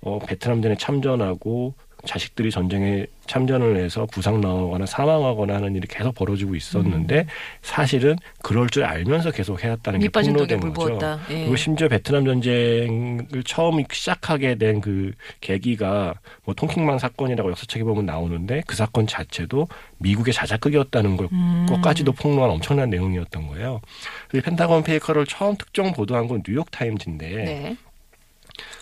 어, 0.00 0.18
베트남전에 0.20 0.76
참전하고 0.76 1.74
자식들이 2.06 2.50
전쟁에 2.50 3.06
참전을 3.26 3.76
해서 3.76 4.06
부상 4.12 4.40
나거나 4.40 4.86
사망하거나 4.86 5.56
하는 5.56 5.74
일이 5.74 5.86
계속 5.88 6.14
벌어지고 6.14 6.54
있었는데 6.54 7.26
사실은 7.62 8.16
그럴 8.42 8.68
줄 8.70 8.84
알면서 8.84 9.32
계속 9.32 9.62
해왔다는 9.64 9.98
게 10.00 10.08
폭로된 10.08 10.60
물 10.60 10.72
거죠. 10.72 11.18
예. 11.30 11.40
그리고 11.40 11.56
심지어 11.56 11.88
베트남 11.88 12.24
전쟁을 12.24 13.42
처음 13.44 13.82
시작하게 13.90 14.54
된 14.56 14.80
그 14.80 15.10
계기가 15.40 16.14
뭐 16.44 16.54
통킹만 16.54 16.98
사건이라고 16.98 17.50
역사책에 17.50 17.82
보면 17.82 18.06
나오는데 18.06 18.62
그 18.66 18.76
사건 18.76 19.06
자체도 19.06 19.66
미국의 19.98 20.32
자작극이었다는 20.34 21.16
걸 21.16 21.28
음. 21.32 21.66
것까지도 21.68 22.12
폭로한 22.12 22.50
엄청난 22.50 22.90
내용이었던 22.90 23.46
거예요. 23.48 23.80
그래서 24.28 24.44
펜타곤 24.44 24.84
페이퍼를 24.84 25.26
처음 25.26 25.56
특종 25.56 25.92
보도한 25.92 26.28
건 26.28 26.42
뉴욕 26.46 26.70
타임즈인데 26.70 27.28
네. 27.28 27.76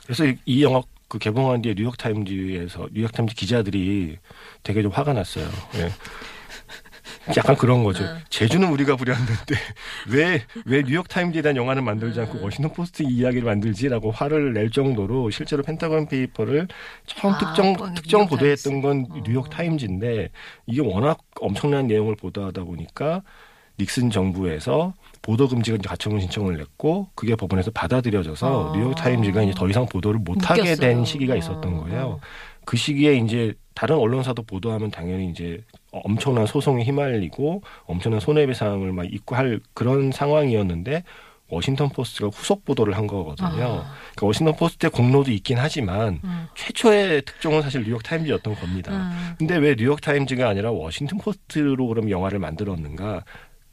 그래서 0.04 0.26
이- 0.26 0.36
이 0.44 0.62
영화 0.64 0.82
그 1.08 1.18
개봉한 1.18 1.62
뒤에 1.62 1.74
뉴욕 1.74 1.96
타임즈에서 1.96 2.88
뉴욕 2.92 3.12
타임즈 3.12 3.34
기자들이 3.34 4.18
되게 4.62 4.82
좀 4.82 4.90
화가 4.90 5.12
났어요. 5.12 5.48
예. 5.76 5.90
약간 7.36 7.56
그런 7.56 7.84
거죠. 7.84 8.04
어. 8.04 8.18
재주는 8.28 8.66
우리가 8.68 8.96
부렸는데 8.96 9.54
왜 10.10 10.44
왜 10.66 10.82
뉴욕 10.82 11.08
타임즈에 11.08 11.40
대한 11.42 11.56
영화는 11.56 11.82
만들지 11.84 12.20
않고 12.20 12.42
워싱턴 12.42 12.72
포스트 12.74 13.02
이야기를 13.02 13.44
만들지라고 13.46 14.10
화를 14.10 14.52
낼 14.52 14.70
정도로 14.70 15.30
실제로 15.30 15.62
펜타곤 15.62 16.08
페이퍼를 16.08 16.68
처음 17.06 17.32
아, 17.34 17.38
특종 17.38 17.72
건 17.74 17.94
특종 17.94 18.26
보도했던 18.26 18.82
건 18.82 19.06
타임스. 19.08 19.22
뉴욕 19.28 19.46
어. 19.46 19.48
타임즈인데 19.48 20.30
이게 20.66 20.80
워낙 20.82 21.18
엄청난 21.40 21.86
내용을 21.86 22.16
보도하다 22.16 22.64
보니까 22.64 23.22
닉슨 23.78 24.10
정부에서 24.10 24.94
보도 25.22 25.48
금지 25.48 25.76
가처분 25.78 26.20
신청을 26.20 26.56
냈고 26.58 27.08
그게 27.14 27.34
법원에서 27.34 27.70
받아들여져서 27.70 28.72
아. 28.72 28.76
뉴욕 28.76 28.94
타임즈가 28.94 29.42
이제 29.42 29.52
더 29.56 29.68
이상 29.68 29.86
보도를 29.86 30.20
못 30.20 30.48
하게. 30.48 30.74
된 30.74 31.04
시기가 31.04 31.34
있었던 31.36 31.74
어, 31.74 31.80
거예요. 31.82 32.06
어. 32.06 32.20
그 32.64 32.76
시기에 32.76 33.16
이제 33.16 33.54
다른 33.74 33.96
언론사도 33.96 34.42
보도하면 34.44 34.90
당연히 34.90 35.30
이제 35.30 35.62
엄청난 35.90 36.46
소송에 36.46 36.84
휘말리고 36.84 37.62
엄청난 37.84 38.20
손해배상을 38.20 38.92
막 38.92 39.12
입고 39.12 39.34
할 39.34 39.60
그런 39.72 40.12
상황이었는데 40.12 41.02
워싱턴 41.48 41.88
포스트가 41.90 42.28
후속 42.28 42.64
보도를 42.64 42.96
한 42.96 43.06
거거든요. 43.06 43.48
아. 43.48 43.94
그러니까 44.12 44.26
워싱턴 44.26 44.56
포스트의 44.56 44.90
공로도 44.90 45.30
있긴 45.32 45.58
하지만 45.58 46.20
음. 46.24 46.46
최초의 46.54 47.22
특종은 47.22 47.62
사실 47.62 47.84
뉴욕 47.84 48.02
타임즈였던 48.02 48.54
겁니다. 48.56 48.92
음. 48.92 49.34
근데 49.38 49.56
왜 49.56 49.76
뉴욕 49.76 50.00
타임즈가 50.00 50.48
아니라 50.48 50.70
워싱턴 50.70 51.18
포스트로 51.18 51.86
그럼 51.86 52.10
영화를 52.10 52.38
만들었는가? 52.38 53.24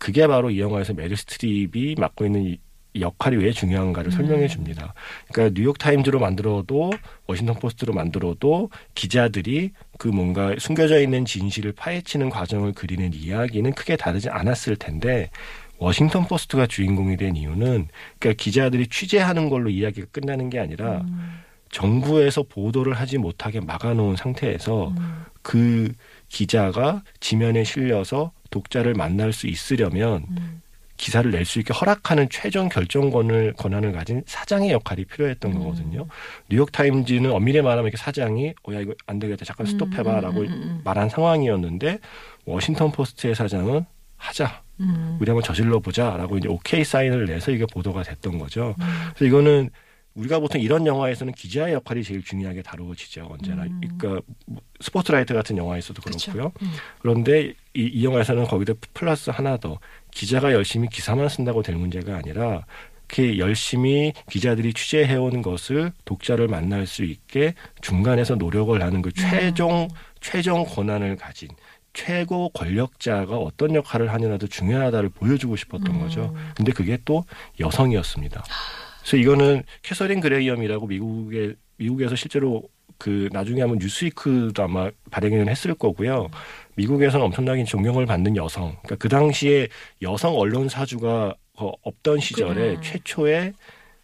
그게 0.02 0.26
바로 0.26 0.50
이 0.50 0.60
영화에서 0.60 0.94
메릴 0.96 1.16
스트립이 1.16 1.94
맡고 2.00 2.26
있는 2.26 2.44
이- 2.44 2.60
역할이 3.00 3.38
왜 3.38 3.52
중요한가를 3.52 4.10
음. 4.10 4.12
설명해 4.12 4.48
줍니다. 4.48 4.94
그러니까 5.32 5.54
뉴욕 5.58 5.78
타임즈로 5.78 6.20
만들어도 6.20 6.92
워싱턴 7.28 7.56
포스트로 7.58 7.94
만들어도 7.94 8.70
기자들이 8.96 9.72
그 10.00 10.08
뭔가 10.10 10.56
숨겨져 10.58 11.00
있는 11.00 11.24
진실을 11.24 11.72
파헤치는 11.74 12.32
과정을 12.32 12.74
그리는 12.74 13.14
이야기는 13.14 13.74
크게 13.74 13.96
다르지 13.96 14.30
않았을 14.30 14.76
텐데 14.76 15.30
워싱턴 15.78 16.28
포스트가 16.28 16.66
주인공이 16.66 17.16
된 17.16 17.36
이유는 17.38 17.88
그러니까 18.20 18.44
기자들이 18.44 18.88
취재하는 18.88 19.50
걸로 19.50 19.70
이야기가 19.70 20.08
끝나는 20.12 20.50
게 20.50 20.58
아니라 20.60 21.02
음. 21.02 21.40
정부에서 21.70 22.44
보도를 22.44 22.94
하지 22.96 23.20
못하게 23.20 23.62
막아놓은 23.62 24.16
상태에서 24.18 24.90
음. 24.90 25.24
그 25.44 25.94
기자가 26.28 27.04
지면에 27.22 27.64
실려서 27.64 28.32
독자를 28.52 28.94
만날 28.94 29.34
수 29.34 29.48
있으려면 29.48 30.26
음. 30.30 30.62
기사를 30.98 31.32
낼 31.32 31.46
수 31.46 31.58
있게 31.58 31.74
허락하는 31.74 32.30
최종 32.30 32.70
결정권을 32.70 33.54
권한을 33.58 33.92
가진 33.92 34.22
사장의 34.28 34.70
역할이 34.72 35.06
필요했던 35.06 35.52
음. 35.54 35.58
거거든요. 35.58 36.06
뉴욕 36.48 36.72
타임즈는 36.72 37.32
엄밀히 37.32 37.62
말하면 37.64 37.86
이렇게 37.86 37.98
사장이 37.98 38.54
어야 38.70 38.82
이거 38.82 38.94
안 39.08 39.18
되겠다 39.18 39.44
잠깐 39.44 39.66
스톱해봐라고 39.66 40.42
음, 40.42 40.46
음, 40.46 40.52
음, 40.52 40.82
말한 40.84 41.10
상황이었는데 41.10 41.98
워싱턴 42.46 42.92
포스트의 42.92 43.34
사장은 43.34 43.86
하자 44.18 44.62
음. 44.82 45.18
우리 45.20 45.28
한번 45.32 45.44
저질러 45.44 45.80
보자라고 45.80 46.38
이제 46.38 46.48
오케이 46.48 46.84
사인을 46.84 47.26
내서 47.26 47.50
이게 47.52 47.66
보도가 47.66 48.04
됐던 48.04 48.38
거죠. 48.38 48.76
음. 48.80 48.86
그래서 49.16 49.26
이거는 49.26 49.72
우리가 50.16 50.40
보통 50.40 50.60
이런 50.60 50.86
영화에서는 50.86 51.34
기자의 51.34 51.74
역할이 51.76 52.04
제일 52.04 52.24
중요하게 52.24 52.62
다루어지죠 52.64 53.28
언제나. 53.32 53.64
음. 53.64 53.82
그러니까 53.98 54.22
뭐 54.46 54.62
스포트라이트 54.82 55.34
같은 55.34 55.58
영화에서도. 55.58 56.02
그렇고요. 56.02 56.52
음. 56.62 56.72
그런데 57.00 57.54
이, 57.74 57.84
이 57.84 58.04
영화에서는 58.04 58.46
거기다 58.46 58.74
플러스 58.94 59.30
하나 59.30 59.58
더 59.58 59.80
기자가 60.12 60.52
열심히 60.52 60.90
기사만 60.90 61.30
쓴다고 61.30 61.64
될 61.64 61.76
문제가 61.76 62.18
아니라 62.18 62.66
이렇게 63.08 63.38
열심히 63.38 64.14
기자들이 64.30 64.74
취재해온 64.74 65.42
것을 65.42 65.92
독자를 66.06 66.48
만날 66.48 66.88
수 66.88 67.04
있게 67.04 67.56
중간에서 67.82 68.36
노력을 68.36 68.82
하는 68.82 69.02
그 69.02 69.12
최종 69.12 69.88
최종 70.22 70.66
권한을 70.66 71.18
가진 71.18 71.50
최고 71.94 72.50
권력자가 72.50 73.38
어떤 73.38 73.76
역할을 73.76 74.14
하느냐도 74.14 74.48
중요하다를 74.48 75.10
보여주고 75.10 75.58
싶었던 75.58 75.96
음. 75.96 76.00
거죠. 76.00 76.36
근데 76.56 76.72
그게 76.72 76.98
또 77.04 77.26
여성이었습니다. 77.60 78.44
그래서 79.02 79.18
이거는 79.18 79.64
캐서린 79.82 80.20
그레이엄이라고 80.20 80.88
미국의 80.88 81.56
미국에서 81.78 82.16
실제로 82.16 82.64
그 82.98 83.30
나중에 83.32 83.62
한번 83.62 83.80
뉴스위크도 83.80 84.62
아마 84.62 84.92
발행을 85.10 85.50
했을 85.50 85.74
거고요. 85.74 86.30
미국에서는 86.76 87.26
엄청나게 87.26 87.64
존경을 87.64 88.06
받는 88.06 88.36
여성. 88.38 88.70
그러니까 88.84 88.96
그 88.98 89.10
당시에 89.10 89.68
여성 90.04 90.36
언론 90.38 90.70
사주가 90.70 91.34
어, 91.56 91.72
없던 91.82 92.20
시절에 92.20 92.54
그래. 92.54 92.78
최초의 92.82 93.54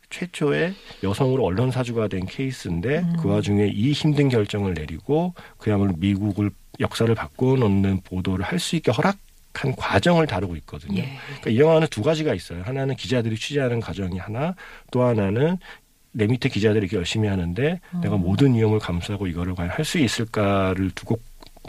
최초의 0.10 0.74
여성으로 1.04 1.44
언론 1.44 1.70
사주가 1.70 2.08
된 2.08 2.26
케이스인데 2.26 3.00
음. 3.00 3.16
그 3.22 3.30
와중에 3.30 3.68
이 3.68 3.92
힘든 3.92 4.30
결정을 4.30 4.74
내리고 4.74 5.34
그야말로 5.58 5.94
미국을 5.98 6.50
역사를 6.80 7.14
바꿔놓는 7.14 8.02
보도를 8.02 8.46
할 8.46 8.60
수 8.60 8.76
있게 8.78 8.92
허락 8.92 9.18
한 9.58 9.76
과정을 9.76 10.28
다루고 10.28 10.56
있거든요. 10.58 11.00
예. 11.02 11.18
그러니까 11.26 11.50
이 11.50 11.60
영화는 11.60 11.88
두 11.90 12.04
가지가 12.04 12.34
있어요. 12.34 12.62
하나는 12.64 12.96
기자들이 12.96 13.36
취재하는 13.36 13.80
과정이 13.80 14.18
하나, 14.20 14.56
또 14.92 15.04
하나는 15.04 15.58
내 16.12 16.28
밑에 16.28 16.50
기자들이 16.50 16.84
이렇게 16.86 16.98
열심히 16.98 17.28
하는데 17.28 17.80
음. 17.94 18.02
내가 18.02 18.18
모든 18.18 18.56
위험을 18.56 18.80
감수하고 18.80 19.28
이거를 19.28 19.56
과연 19.56 19.72
할 19.72 19.86
수 19.86 20.00
있을까를 20.00 20.92
두고 20.92 21.20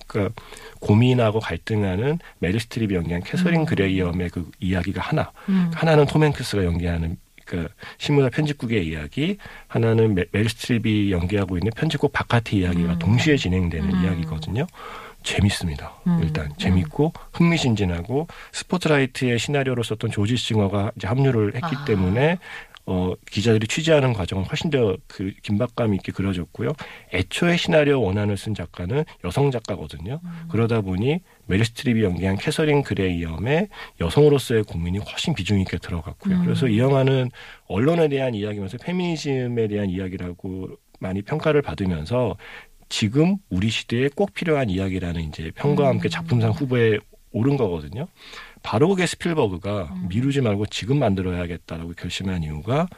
그러니까 0.07 0.35
고민하고 0.81 1.40
갈등하는 1.40 2.18
메릴 2.38 2.59
스트립이 2.59 2.94
연기한 2.94 3.22
캐서린 3.22 3.61
음. 3.61 3.66
그레이엄의 3.66 4.31
그 4.31 4.51
이야기가 4.61 5.03
하나, 5.03 5.33
음. 5.48 5.70
하나는 5.74 6.07
톰 6.07 6.22
행크스가 6.24 6.64
연기하는 6.64 7.16
그 7.44 7.66
신문사 7.98 8.29
편집국의 8.31 8.87
이야기, 8.87 9.38
하나는 9.66 10.14
메, 10.14 10.24
메릴 10.33 10.49
스트립이 10.48 11.11
연기하고 11.12 11.57
있는 11.57 11.72
편집국 11.74 12.12
바깥의 12.12 12.61
이야기가 12.61 12.92
음. 12.92 12.98
동시에 12.98 13.37
진행되는 13.37 13.90
음. 13.90 14.05
이야기거든요. 14.05 14.66
재밌습니다. 15.29 15.93
음. 16.07 16.21
일단 16.23 16.53
재밌고 16.57 17.12
흥미진진하고 17.33 18.27
스포트라이트의 18.53 19.38
시나리오를 19.38 19.83
썼던 19.83 20.11
조지 20.11 20.37
싱어가 20.37 20.93
이제 20.97 21.07
합류를 21.07 21.55
했기 21.55 21.77
아. 21.77 21.85
때문에 21.85 22.38
어 22.87 23.12
기자들이 23.31 23.67
취재하는 23.67 24.14
과정은 24.14 24.45
훨씬 24.45 24.71
더 24.71 24.97
그 25.07 25.33
긴박감 25.43 25.95
있게 25.95 26.12
그려졌고요. 26.12 26.73
애초에 27.12 27.57
시나리오 27.59 28.01
원안을 28.01 28.38
쓴 28.38 28.55
작가는 28.55 29.05
여성 29.25 29.51
작가거든요. 29.51 30.21
음. 30.25 30.31
그러다 30.49 30.81
보니 30.81 31.21
메릴 31.47 31.64
스트립이 31.64 32.03
연기한 32.03 32.37
캐서린 32.37 32.83
그레이엄의 32.83 33.69
여성으로서의 34.01 34.62
고민이 34.64 34.99
훨씬 34.99 35.35
비중 35.35 35.61
있게 35.61 35.77
들어갔고요. 35.79 36.37
음. 36.37 36.45
그래서 36.45 36.69
이 36.69 36.79
영화는 36.79 37.31
언론에 37.67 38.09
대한 38.09 38.35
이야기면서 38.35 38.79
페미니즘에 38.79 39.69
대한 39.69 39.91
이야기라고 39.91 40.69
많이 41.01 41.23
평가를 41.23 41.62
받으면서 41.62 42.37
지금 42.88 43.37
우리 43.51 43.68
시대에 43.68 44.09
꼭 44.14 44.35
필요한 44.35 44.70
이야기라는 44.70 45.22
이제 45.22 45.51
평가와 45.55 45.90
함께 45.90 46.09
음. 46.09 46.11
작품상 46.11 46.51
후보에 46.53 46.98
오른 47.33 47.57
거거든요. 47.57 48.09
바로 48.62 48.88
그게 48.88 49.07
스필버그가 49.07 49.90
음. 49.92 50.07
미루지 50.09 50.40
말고 50.40 50.66
지금 50.66 50.98
만들어야겠다라고 50.98 51.92
결심한 51.96 52.42
이유가 52.42 52.88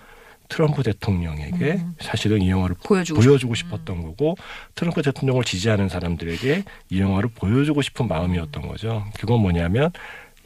트럼프 0.49 0.83
대통령에게 0.83 1.73
음. 1.73 1.95
사실은 2.01 2.43
이 2.43 2.51
영화를 2.51 2.77
보여주고 2.85 3.21
보여주고 3.21 3.55
싶었던 3.55 4.03
거고 4.03 4.37
트럼프 4.75 5.01
대통령을 5.03 5.45
지지하는 5.45 5.89
사람들에게 5.89 6.65
이 6.91 7.01
영화를 7.01 7.31
보여주고 7.35 7.83
싶은 7.83 8.09
마음이었던 8.09 8.67
거죠. 8.67 9.05
그건 9.19 9.41
뭐냐면 9.41 9.93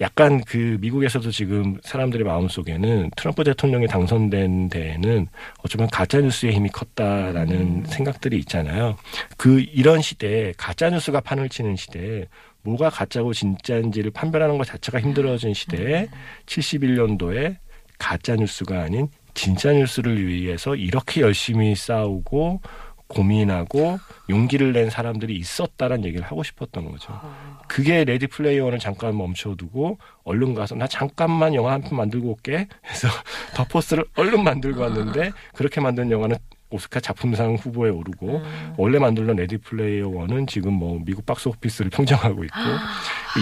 약간 0.00 0.42
그 0.44 0.76
미국에서도 0.80 1.30
지금 1.30 1.78
사람들의 1.84 2.26
마음 2.26 2.48
속에는 2.48 3.10
트럼프 3.16 3.44
대통령이 3.44 3.86
당선된 3.86 4.68
데에는 4.68 5.28
어쩌면 5.58 5.88
가짜 5.88 6.20
뉴스의 6.20 6.54
힘이 6.54 6.68
컸다라는 6.70 7.56
음. 7.56 7.84
생각들이 7.86 8.38
있잖아요. 8.40 8.96
그 9.36 9.60
이런 9.60 10.02
시대에 10.02 10.52
가짜 10.56 10.90
뉴스가 10.90 11.20
판을 11.20 11.48
치는 11.48 11.76
시대에 11.76 12.26
뭐가 12.62 12.90
가짜고 12.90 13.32
진짜인지를 13.32 14.10
판별하는 14.10 14.58
것 14.58 14.66
자체가 14.66 15.00
힘들어진 15.00 15.54
시대에 15.54 16.08
71년도에 16.46 17.56
가짜 17.98 18.34
뉴스가 18.34 18.82
아닌 18.82 19.08
진짜 19.34 19.72
뉴스를 19.72 20.26
위해서 20.26 20.74
이렇게 20.74 21.20
열심히 21.20 21.74
싸우고 21.74 22.60
고민하고 23.06 23.98
용기를 24.30 24.72
낸 24.72 24.90
사람들이 24.90 25.36
있었다라는 25.36 26.04
얘기를 26.04 26.24
하고 26.24 26.42
싶었던 26.42 26.90
거죠. 26.90 27.20
그게 27.68 28.04
레디 28.04 28.26
플레이어는 28.26 28.78
잠깐 28.78 29.16
멈춰두고 29.16 29.98
얼른 30.24 30.54
가서 30.54 30.74
나 30.74 30.86
잠깐만 30.86 31.54
영화 31.54 31.72
한 31.72 31.80
편 31.82 31.96
만들고 31.96 32.30
올게 32.30 32.66
해서 32.88 33.08
더 33.54 33.64
포스트를 33.64 34.04
얼른 34.16 34.42
만들고 34.44 34.80
왔는데 34.80 35.32
그렇게 35.54 35.80
만든 35.80 36.10
영화는 36.10 36.36
오스카 36.70 36.98
작품상 37.00 37.54
후보에 37.54 37.90
오르고 37.90 38.42
원래 38.76 38.98
만들던 38.98 39.36
레디 39.36 39.58
플레이어 39.58 40.08
원은 40.08 40.46
지금 40.46 40.72
뭐 40.72 40.98
미국 41.04 41.24
박스 41.26 41.48
오피스를 41.48 41.90
평정하고 41.94 42.42
있고 42.44 42.56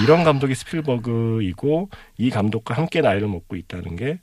이런 0.05 0.25
감독이 0.25 0.55
스필버그이고 0.55 1.91
이 2.19 2.31
감독과 2.31 2.75
함께 2.75 3.01
나이를 3.01 3.29
먹고 3.29 3.57
있다는 3.57 3.97
게 3.97 4.19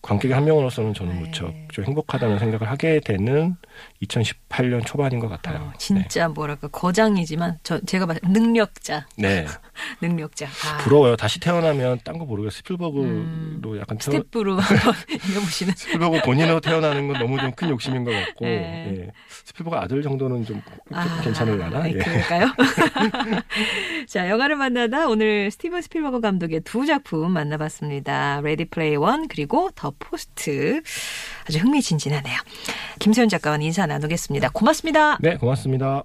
관객의 0.00 0.32
한 0.34 0.44
명으로서는 0.44 0.94
저는 0.94 1.14
네. 1.14 1.20
무척 1.20 1.52
좀 1.72 1.84
행복하다는 1.84 2.38
생각을 2.38 2.70
하게 2.70 3.00
되는 3.00 3.56
2018년 4.02 4.86
초반인 4.86 5.18
것 5.18 5.28
같아요. 5.28 5.58
어, 5.58 5.72
진짜 5.76 6.28
뭐랄까 6.28 6.68
거장이지만 6.68 7.58
저 7.64 7.80
제가 7.80 8.06
봤을 8.06 8.20
때 8.20 8.28
능력자, 8.28 9.06
네. 9.16 9.42
네. 9.42 9.46
능력자. 10.00 10.46
아, 10.46 10.78
부러워요. 10.78 11.16
다시 11.16 11.40
태어나면 11.40 11.98
딴 12.04 12.16
거 12.18 12.24
모르겠어요. 12.24 12.58
스필버그로 12.58 13.02
음, 13.02 13.62
약간 13.80 13.98
태어, 13.98 14.22
스텝으로 14.22 14.60
한번 14.60 14.94
읽어보시는. 15.10 15.74
스필버그 15.76 16.22
본인으로 16.22 16.60
태어나는 16.60 17.08
건 17.08 17.18
너무 17.18 17.38
좀 17.38 17.48
큰 17.58 17.70
욕심인 17.70 18.04
것 18.04 18.12
같고 18.12 18.44
네. 18.44 18.86
예. 19.00 19.12
스필버그 19.44 19.76
아들 19.76 20.00
정도는 20.00 20.44
좀 20.44 20.62
아, 20.92 21.20
괜찮을라나? 21.22 21.82
네, 21.82 21.94
예. 21.94 21.98
그럴까요? 21.98 22.46
자, 24.06 24.28
영화를 24.28 24.54
만나다 24.56 25.07
오늘 25.08 25.50
스티븐 25.50 25.82
스필버그 25.82 26.20
감독의 26.20 26.60
두 26.60 26.86
작품 26.86 27.32
만나봤습니다. 27.32 28.40
레디 28.42 28.64
플레이어 28.66 28.96
원 28.96 29.28
그리고 29.28 29.70
더 29.74 29.92
포스트. 29.98 30.82
아주 31.46 31.58
흥미진진하네요. 31.58 32.36
김세훈 32.98 33.28
작가와 33.28 33.56
인사 33.56 33.86
나누겠습니다. 33.86 34.50
고맙습니다. 34.50 35.18
네, 35.20 35.36
고맙습니다. 35.36 36.04